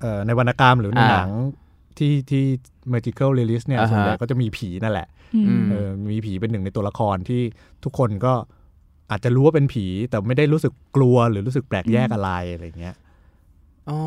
[0.00, 1.30] เอ่อในวรรณกรรมหรือในอ่าหนัง
[1.98, 2.44] ที่ที่
[2.94, 7.42] magical realist เนี่ยอ่าฮะส่วนใหญ่ก็จะมีผีนั่นแหละอืมอืมเออมีผีเป็นหนึ่งในตัวละครที่
[7.84, 8.34] ทุกคนก็
[9.10, 12.96] อาจจะรู้ว่าเป็นผีแต่ไม่ได้รู้สึกกลัวหรือรู้สึกแปลกแยกอะไรอะไรเงี้ย
[13.88, 13.98] อ๋อ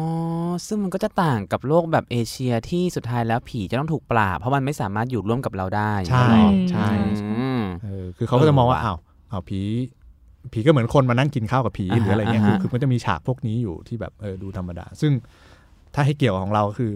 [0.68, 6.36] ซึ่งมันก็จะต่างกับโลกแบบเอเชียที่สุดท้ายแล้วผีจะต้องถูกปราบ เพราะมันไม่สามารถอยู่ร่วมกับเราได้ ใช่ไหม
[6.72, 6.90] ใช่
[7.26, 8.98] อืมเออคือเขาก็จะมองว่าเออว่ะอ้าว
[9.32, 9.60] อ้าวผี
[10.54, 15.12] ผีก็เหมือนคนมานั่งกินข้าวกับผีอ่าฮะหรืออะไรเงี้ยอ่าคือฮะคือมันจะมีฉากพวกนี้อยู่ที่แบบเออดูธรรมดา ซึ่ง
[15.96, 16.92] ถ้าให้เกี่ยวกับของเราก็คือ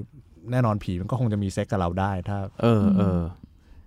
[0.52, 3.20] แน่นอนผีมันก็คงจะมีเซ็กกับเราได้ถ้า เออเออ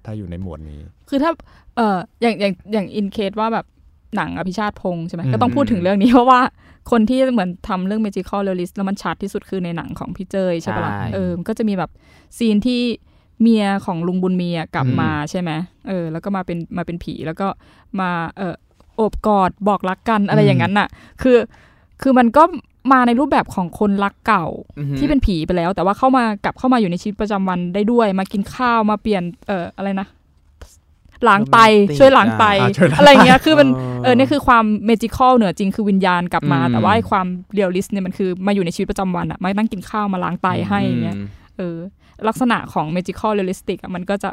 [0.05, 1.33] ถ้าอยู่ในหมวดนี้ คือถ้า
[1.77, 3.67] เอออย่างอย่างอย่างอินเคสว่าแบบ
[4.17, 6.41] หนังอภิชาติพงษ์ใช่ไหมอืมก็ต้องพูดถึงเรื่องนี้เพราะว่า
[6.91, 11.91] คนที่เหมือนทำเรื่อง magical realist แล้วมันชัดที่สุดคือในหนังของพี่เจยใช่ปะล่ะใช่เออมันก็จะมีแบบ
[12.39, 12.83] ซีนที่
[13.41, 15.51] เมียของลุงบุญมีอะกลับมาใช่ไหม
[15.89, 17.49] เออ แล้วก็มาเป็นมาเป็นผีแล้วก็
[18.01, 18.55] มาเออ
[18.97, 20.89] โอบกอดบอกรักกันอะไรอย่างนั้นน่ะ
[21.23, 21.39] คือ
[22.03, 22.43] คือมันก็
[22.93, 24.47] มาในรูปแบบของคนรักเก่า
[24.79, 30.07] อือฮึที่เป็นผีไปแล้ว แต่ว่าเข้ามากลับเข้ามาอยู่ในชีวิตประจำวันได้ด้วย มากินข้าวมาเปลี่ยนเอ่ออะไรนะ
[31.29, 33.69] ล้างไต Romantic ช่วยล้างไตอ่าช่วยล้างอะไรอย่างเงี้ยคือมัน
[34.03, 41.27] เออนี่คือความ magical เหนือจริงคือวิญญาณกลับมาอืมแต่ว่าไอ้ความ realist เนี่ยมันคือมาอยู่ในชีวิตประจำวันอะมานั่งกินข้าวมาล้างไตให้อย่างเงี้ยอืม
[41.59, 41.77] เออ
[42.29, 44.31] ลักษณะของ magical realistic อะมันก็จะ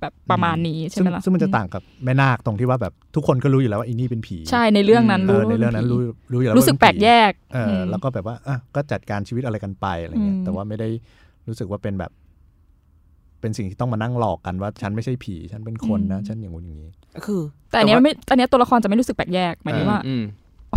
[0.00, 6.00] แบบประมาณนี้ใช่ซึ่งไหมล่ะซึ่งมันจะต่างกับแม่นาคตรงที่ว่าแบบทุกคนก็รู้อยู่แล้วว่าอีนี่เป็นผีใช่ในเรื่องนั้นเอรู้อในเรื่องนั้นรู้
[6.32, 10.88] รู้อยู่แล้วรู้สึกว่าเป็นกผีแปลกแยกเอออมแล้วก็แบบว่าอะก็จัดการชีวิตอะไรกันไปอะไรเงี้ยอืมแต่ว่าไม่ได้
[11.48, 12.10] รู้สึกว่าเป็นแบบ
[13.40, 20.22] เป็นสิ่งที่ต้องมานั่งหลอกกันว่า ฉันไม่ใช่ผี ฉันเป็นคนนะ ฉันอย่างงู้นอย่างนี้ก็คือ แต่อันเนี้ยไม่อันเนี้ยตัวละครจะไม่รู้สึกแปลกแยกหมายถึงว่าอืม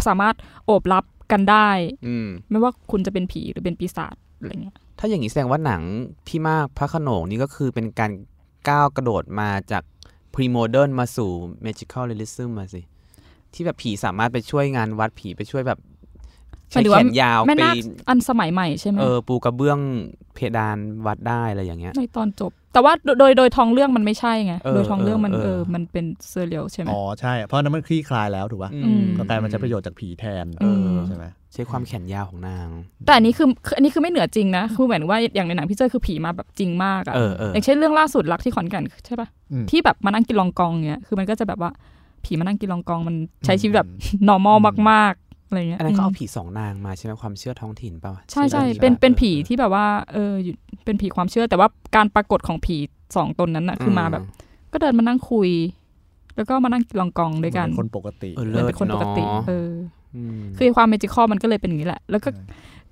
[0.07, 0.35] สามารถ
[0.65, 1.69] โอบรับกันได้
[2.07, 5.81] อืมไม่ว่าคุณจะเป็นผีหรือเป็นปีศาจอะไรเงี้ยถ้าอย่างนี้แสดงว่าหนัง
[6.27, 8.11] พี่มากพระโขนงนี่ก็คือเป็นการ
[8.69, 9.83] ก้าวกระโดดมาจาก
[10.33, 11.29] พรีโมเดิร์นมาสู่
[11.65, 12.81] magical realism มาสิ
[13.53, 15.92] ที่แบบผีสามารถไปช่วยงานวัดผีไปช่วยแบบห
[16.73, 17.75] ใช้มายถึงแขว่านยาวแม่ไปนาค
[18.09, 19.79] อันสมัยใหม่ใช่ไหมเออปูกระเบื้อง
[20.35, 32.67] เพดานวัดได้อะไรอย่างเงี้ยในตอนจบ แต่ว่าโดยโดยโดยทองเรื่องมันไม่ใช่ไงเออโดยทองเรื่องมันเออเอเอออมันเป็นเซเรียลใช่ไหมอ๋อใช่เพราะนั้นมันคลี่คลายแล้วถูกป่ะอืมก็กลายมันใช้ประโยชน์จากผีแทนอืมใช่ไหมใช้ความแขนยาวของนาง
[33.05, 41.71] แต่อันนี้คือคืออันนี้คือไม่เหนือจริงนะคือเหมือนว่าอย่างในหนังพี่เจอคือผีมาแบบจริงมากอะเออเอออย่างเช่นเรื่องล่าสุดรักที่ขอนแก่นใช่ปะอืมที่แบบมานั่งกินลองกองเงี้ยคือมันก็จะแบบว่า
[42.25, 43.15] ผีมานั่งกินลองกองมัน
[43.45, 43.89] ใช้ชีวิตแบบ
[44.29, 44.57] normal
[44.89, 45.22] มากๆ
[45.53, 52.77] อะไรเงี้ยอันนั้นเขาเอาอืมผีสองนางมาใช่ไหมความเชื่อท้องถิ่นเปล่าใช่ใช่ไหมเป็นเป็นออผีที่แบบว่าเอออยู่เป็นผีความเชื่อแต่ว่าการปรากฏของผี
[53.15, 54.23] สองตนนั้นน่ะคือมาแบบ
[54.71, 55.49] ก็เดินมานั่งคุย
[56.35, 59.71] แล้วก็มานั่งกินลองกองด้วยกันเหมือคนปกติเออเหมืเลิอนศเป็นคนปกติเนาะเออ
[60.41, 62.29] มคือความเมจิคอลมันก็เลยเป็นอย่างนี้แหละ แล้วก็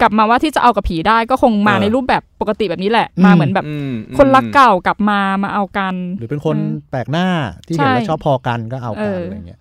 [0.01, 7.28] กลับมาว่าที่จะเอากับผีได้ก็คงมาเออในรูปแบบปกติแบบนี้แหละอืมมาเหมือนแบบอืมคนรักเก่ากลับมามาเอากัน หรือเป็นคนอืมแปลกหน้า
[7.68, 9.59] ที่เห็นใช่แล้วชอบพอกันก็เอากันเออออะไรเงี้ย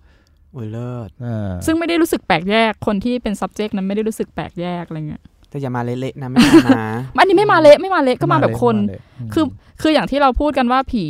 [0.53, 9.45] โอ้ยเลิศเออซึ่งไม่ได้รู้สึกแปลกแยกคนที่เป็น subject นั้นไม่ได้รู้สึกแปลกแยกอะไรเงี้ยแต่อย่ามาเละๆนะไม่เอานะอันนี้ไม่มาเละไม่มาเละก็มาแบบคนมาเลยมคือ
[9.81, 11.05] คืออย่างที่เราพูดกันว่าผี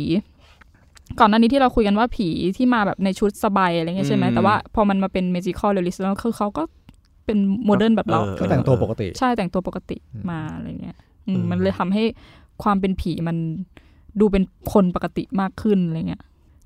[1.20, 6.62] ก่อนหน้านี้ที่เราคุยกันว่าผีที่มาแบบในชุดสบายอะไรเงี้ยใช่ไหมอืมแต่ว่าพอมันมาเป็น magical realist แล้วคือเขาก็
[7.26, 12.04] เป็นโมเดิร์นแบบเราเออก็แต่งตัวปกติ ใช่แต่งตัวปกติอืมมาอะไรเงี้ยอืมเออมันเลยทำให้
[12.62, 13.36] ความเป็นผีมัน
[14.20, 16.22] ดูเป็นคนปกติมากขึ้นอะไรเงี้ย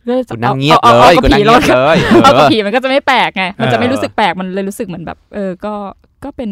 [0.07, 5.75] เลยกูนั่งเงียบอาเลอายอากูกับนั่งผีเงีเรายบเลยเอากับเออผีมันก็จะไม่แปลกไงมันจะไม่เออรู้สึกแปลกมันเลยรู้สึกเหมือนแบบ เออก็
[6.25, 6.51] ก็เป็น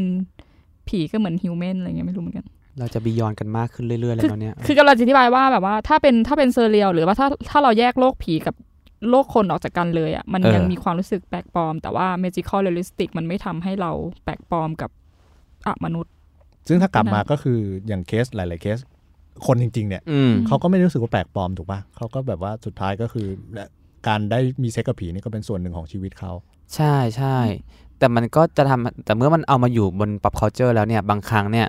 [0.89, 2.47] ผีก็เหมือน human อะไรเงี้ยไม่รู้เหมือนกัน
[2.79, 8.55] เราจะ beyond กันมากขึ้นเรื่อยๆเลยตอนเนี้ยคือกำลังจะอธิบายว่าแบบว่าถ้าเป็นถ้าเป็น surreal หรือว่าถ้าถ้าเราแยกโลกผีกับ
[9.11, 13.91] โลกคนออกจากกันเลยอะมันเออยังมีความรู้สึกแปลกปลอม แต่ว่า magical realistic มันไม่ทำให้เรา
[14.25, 14.91] แปลกปลอมกับ
[15.67, 16.13] อะมนุษย์
[16.69, 18.79] ซึ่งถ้ากลับมานะก็คืออย่างเคสหลาย ๆ เคส
[19.47, 23.26] คนจริง ๆ เนี่ยอืมเขาก็ไม่ได้รู้สึกว่าแปลกปลอมถูกป่ะเขาก็แบบว่าสุดท้ายก็คือ
[24.07, 26.32] การได้มีเซ็กกับผีนี่ก็เป็นส่วนหนึ่งของชีวิตเขา
[26.74, 27.39] ใช่ใช่
[27.99, 31.68] แต่มันก็จะทำแต่เมื่อมันเอามาอยู่บน pop culture แล้วเนี่ยบางครั้งเนี่ย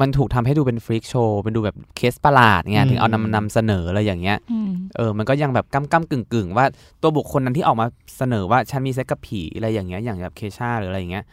[0.00, 6.66] มันถูกทำให้ดูเป็นฟรี k โชว์เป็นดูแบบเคสประหลาดไงอืมถึงเอานำนำเสนออะไรอย่างเงี้ยอืมเออมันก็ยังแบบก้ำก้ำกึ่งกึ่งๆว่า
[7.02, 7.86] ตัวบุคคลนั้นที่ออกมา
[8.18, 11.24] เสนอว่าฉันมีเซ็กกับผีอะไรอย่างเงี้ยอย่างแบบเคชาหรืออะไรอย่างเงี้ย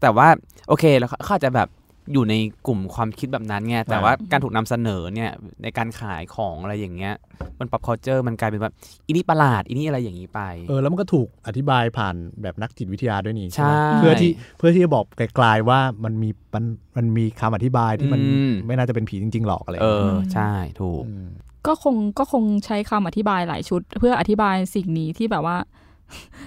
[0.00, 0.28] แต่ว่า
[0.68, 1.68] โอเคแล้วเขาอาจจะแบบ
[2.12, 2.34] อยู่ใน
[2.66, 5.30] กลุ่มความคิดแบบนั้นไงแต่ว่าการถูกนำเสนอเนี่ย
[5.62, 7.14] ในการขายของอะไรอย่างเงี้ย
[7.60, 8.74] มัน pop culture มันกลายเป็นแบบ
[9.06, 16.64] อีนี่ประหลาดอีนี่อะไรอย่างงี้ไปเออแล้วมันก็ถูกอธิบายผ่านแบบนักจิตวิทยาด้วยนี่ใช่ไหมเพื่อที่เพื่อที่จะบอกไกลๆว่ามันมีมัน
[16.96, 21.28] มันมีคำอธิบายที่มันอืมไม่น่าจะเป็นผีจริงๆหรอกอะไรเอออืมใช่ถูกม
[21.66, 25.56] ก็คงก็คงใช้คำอธิบายหลายชุด เพื่ออธิบายสิ่งนี้ที่แบบว่า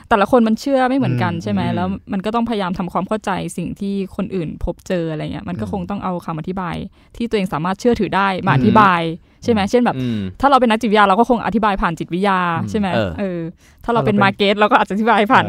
[0.10, 6.76] แต่ละคนมันเชื่อไม่เหมือนกันอืมใช่ไหมอืมแล้วมันก็ต้องพยายามทำความเข้าใจสิ่งที่คนอื่นพบเจออะไรเงี้ยมันก็อืมคงต้องเอาคำอธิบาย
[7.16, 9.02] ที่ตัวเองสามารถเชื่อถือได้มาอธิบาย
[9.44, 13.40] ใช่ไหมเช่นแบบอืมถ้าเราเป็นนักจิตวิทยาเราก็คงอธิบายผ่านจิตวิทยาอืมใช่ไหมเออเออ
[13.84, 15.46] ถ้าเราเป็นถ้าเราเป็นมาร์เก็ตเราก็อาจจะอธิบายผ่าน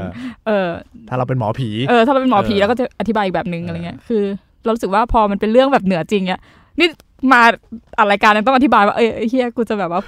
[0.47, 0.71] เออเออ
[1.09, 4.23] ถ้าเราเป็นหมอผีเออถ้าเราเป็นหมอผีเออเราก็จะอธิบายอีกแบบนึงเออออะไรเงี้ยคือ
[4.65, 6.41] เรารู้สึกว่าพอมันเป็นเรื่องแบบเหนือจริงเนี่ย
[6.81, 6.89] นี่
[7.33, 7.43] มา
[7.99, 10.03] อะไรายการยังต้องอธิบายว่าเอ้ยไอ้เฮียกูจะแบบว่า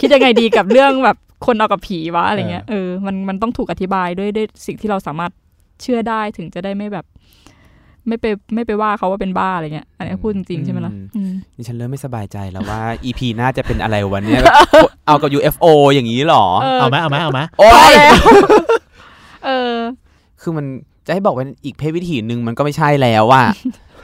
[0.00, 5.32] คิดยังไงดีกับเรื่องแบบ คนเอากับผีวะอะไรเงี้ยเออมันมันต้องถูกอธิบายด้วยด้วยสิ่งที่เราสามารถ
[5.82, 7.06] เชื่อได้ถึงจะได้ไม่แบบ
[8.08, 14.54] ไม่ไปไม่ไปว่าเขาว่าเป็นบ้าอะไรเงี้ยอันนี้พูดจริงๆใช่ไหมล่ะอืมอืมนี่ฉันเริ่มไม่สบายใจแล้วว่า EP หน่าจะเป็นอะไรวันนี้แบบ
[15.06, 18.14] เอากับ UFO อย่างนี้หรอเออเอาไหมเอาไหมเอาไหมโอ้พอยแล้ว
[19.44, 19.76] เออ
[20.40, 20.66] คือมัน
[21.06, 23.42] จะให้บอกเป็นอีกเพศวิถีหนึ่งมันก็ไม่ใช่แล้วว่า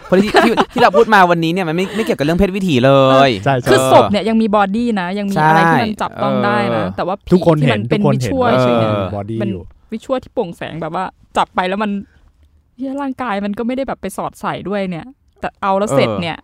[0.07, 2.93] เพราะที่ที่ที่เราพูดมาวันนี้เนี่ยมันไม่ไม่เกี่ยวกับเรื่องเพศวิถีเล
[3.29, 8.77] ย ใช่ใช่ คือศพเนี่ยยังมีบอดี้นะ ยังมีอะไรที่มันจับต้องได้นะเออแต่ว่าผีทุกคนที่เห็มันนเป็นทุกคนวิเห็นชวลว่าเออเฉย
[9.17, 11.05] บอดี้มัน อยู่ วิชวลที่โปร่งแสงแบบว่า
[11.37, 11.91] จับไปแล้วมัน
[12.77, 15.07] เฮียร่างกายมันก็ไม่ได้แบบไปสอดใส่ด้วยเนี่ย
[15.41, 16.37] แต่เอาแล้วเสร็จเนี่ย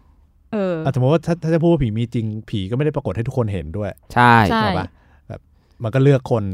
[0.52, 4.86] เออ อะสมมติว่าถ้าถ้าจะพูดว่าผีมีจริงผีก็ไม่ได้ปรากฏให้ทุกคนเห็นด้วยใช่ใช่ใช่ปะ
[5.28, 5.40] แบบ
[5.82, 6.44] มันก็เลือกคน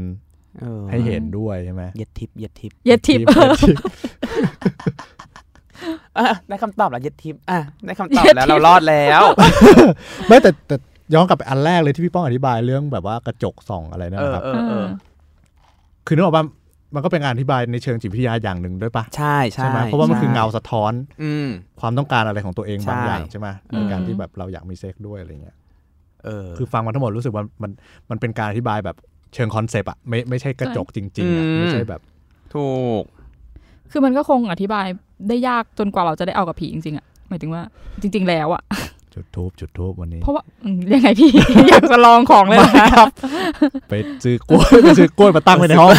[0.61, 3.85] เออให้เห็นด้วยใช่ไหมเย็ดทิปเย็ดทิป เย็ดทิปเย็ดทิปอะ
[6.49, 9.23] ได้คำตอบแล้วเย็ดทิปอะได้คำตอบแล้วเรารอดแล้ว
[10.27, 10.75] ไม่แต่แต่
[11.13, 14.85] ย้อนกลับไปอันแรกเลยที่พี่ป้องอธิบายเรื่องแบบว่ากระจกส่องอะไรนั่นเออนะครับเออเออ
[16.07, 16.45] คือนึกออกป่ะ
[16.95, 20.93] มันก็เป็นการอธิบายในเชิงจิตวิทยาอย่างหนึ่งด้วยปะใช่ใช่ไหมเพราะว่ามันคือเงาสะท้อน
[21.23, 21.49] อืม
[21.81, 25.55] ความต้องการอะไรของตัวเองใช่บางอย่างใช่ไหมอืมในการที่แบบเราอยากมีเซ็กด้วยอะไรเงี้ย
[26.25, 27.71] เออคือฟังมาทั้งหมดรู้สึกว่ามัน
[28.09, 28.95] มันเป็นการอธิบายแบบ
[29.33, 32.01] เชิงคอนเซปต์อะไม่ไม่ใช่กระจกจริงๆอะอืมไม่ใช่แบบ
[32.53, 32.67] ถู
[33.01, 33.03] ก
[33.95, 34.85] คือมันก็คงอธิบาย
[35.27, 37.61] ได้ยากจนกว่าเราจะได้เอากับผีจริงๆอะหมายถึงว่า
[38.01, 38.61] จริง ๆ แล้วอะ
[39.13, 41.29] จุดธูปจุดธูปวันนี้ เพราะว่าอืมยังไงพี่
[41.69, 42.87] อยากจะลองของเลยนะ
[43.89, 43.93] ไป
[44.23, 45.91] ซื้อกล้วยไปซื้อกล้วยมาตั้งไว้ในห้อง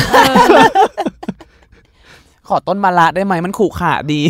[2.48, 4.20] ขอต้นมะละได้ไหมมันขู่ขาดี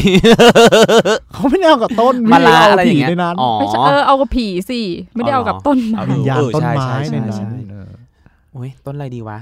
[1.33, 4.81] เขาไม่ได้เอากับต้นมะละเาอะไรอย่างผีเงี้ยในนั้นอ๋อไม่ใช่เออเอากับผีสิ
[5.15, 7.91] ไม่ได้เอากับต้นไม้เอาวิญญาณเออต้นใช่ไม้ใช่ในนั้นใช่เออ
[8.53, 9.39] โอ้ยต้นอะไรดีวะ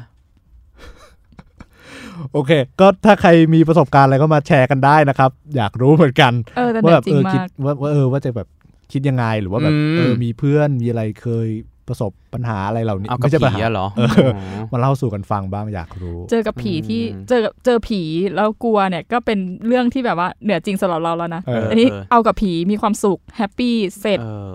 [2.33, 2.51] โอเค
[2.81, 8.49] ก็ถ้าใครมีประสบการณ์อะไรก็มาแชร์กันได้นะครับ อยากรู้เหมือนกันเออแต่ว่าเนี่ยแบบจริเองอคิดมากว่าว่าเออว่าจะแบบ
[8.93, 11.49] คิดยังไงหรือว่าแบบอืมเออมีเพื่อนมีอะไรเคย
[11.89, 14.41] ประสบปัญหาอะไรเหล่านี้เอากับไม่ใช่ปัญผีหาอะเหรอเอออ๋อ
[14.73, 18.01] มาเล่าสู่กันฟังบ้างอยากรู้ เจอกับผีที่อืมเจอกับเจอผี
[18.35, 24.55] แล้วกลัวเนี่ยก็เป็นเรื่องที่แบบว่าเหนือจริงสำหรับเราแล้วนะเอออันนี้เออเอากับผีมีความสุขแฮปปี้เสร็จเออ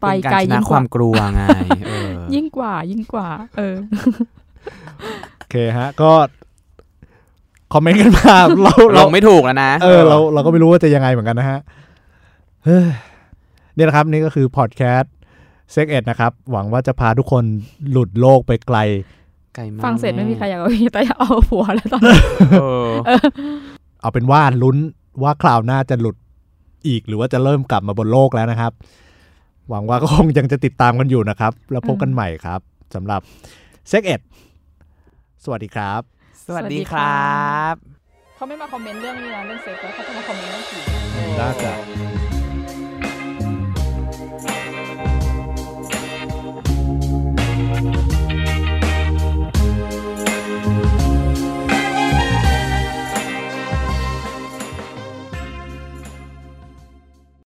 [0.00, 1.42] ไปเป็นไกลการชยิ่นะงคกวาว่ามกลัวไง
[1.86, 3.28] เออยิ่งกว่ายิ่งกว่า
[3.58, 3.76] เออ
[5.38, 6.45] โอเคฮะ ก็ค
[7.76, 11.60] อมเมนต์กันมาเราลเรางไม่ถูกแล้วนะ เออเราเราก็ไม่รู้ว่าจะยังไงเหมือนกันนะฮะ
[12.64, 12.86] เฮ้ย
[13.74, 15.12] เนี่ยนะครับนี่ก็คือพอดแคสต์
[15.72, 17.44] เซ็กเอ็ดนะครับ หวังว่าจะพาทุกคน
[17.90, 18.78] หลุดโลกไปไกล
[19.54, 22.18] ไกลมากฟังเสร็จไม่มีใครอยากเอาผีแต่อยากเอาผัวแล้วตอนนี้
[22.60, 22.90] เออ
[24.00, 24.76] เอาเป็นว่าลุ้น
[25.22, 26.16] ว่าคราวหน้าจะหลุด
[26.88, 28.72] อีกหรือว่าจะเริ่มกลับมาบนโลกแล้วนะครับ
[29.70, 32.60] หวังว่าก็คงยังจะติดตามกันอยู่นะครับ แล้วพบกันใหม่ครับ
[32.94, 33.20] สำหรับ
[33.88, 34.20] เซ็กเอ็ด
[35.44, 36.15] สวัสดีครับ
[36.46, 37.74] สวัสดีครับ
[38.36, 40.78] เขาไม่มาคอมเมนต์เรื่องนี้นะเรื่องเซ็กแล้วเขาจะมาคอมเมนต์เรื่องผี
[41.40, 41.72] น่าจะ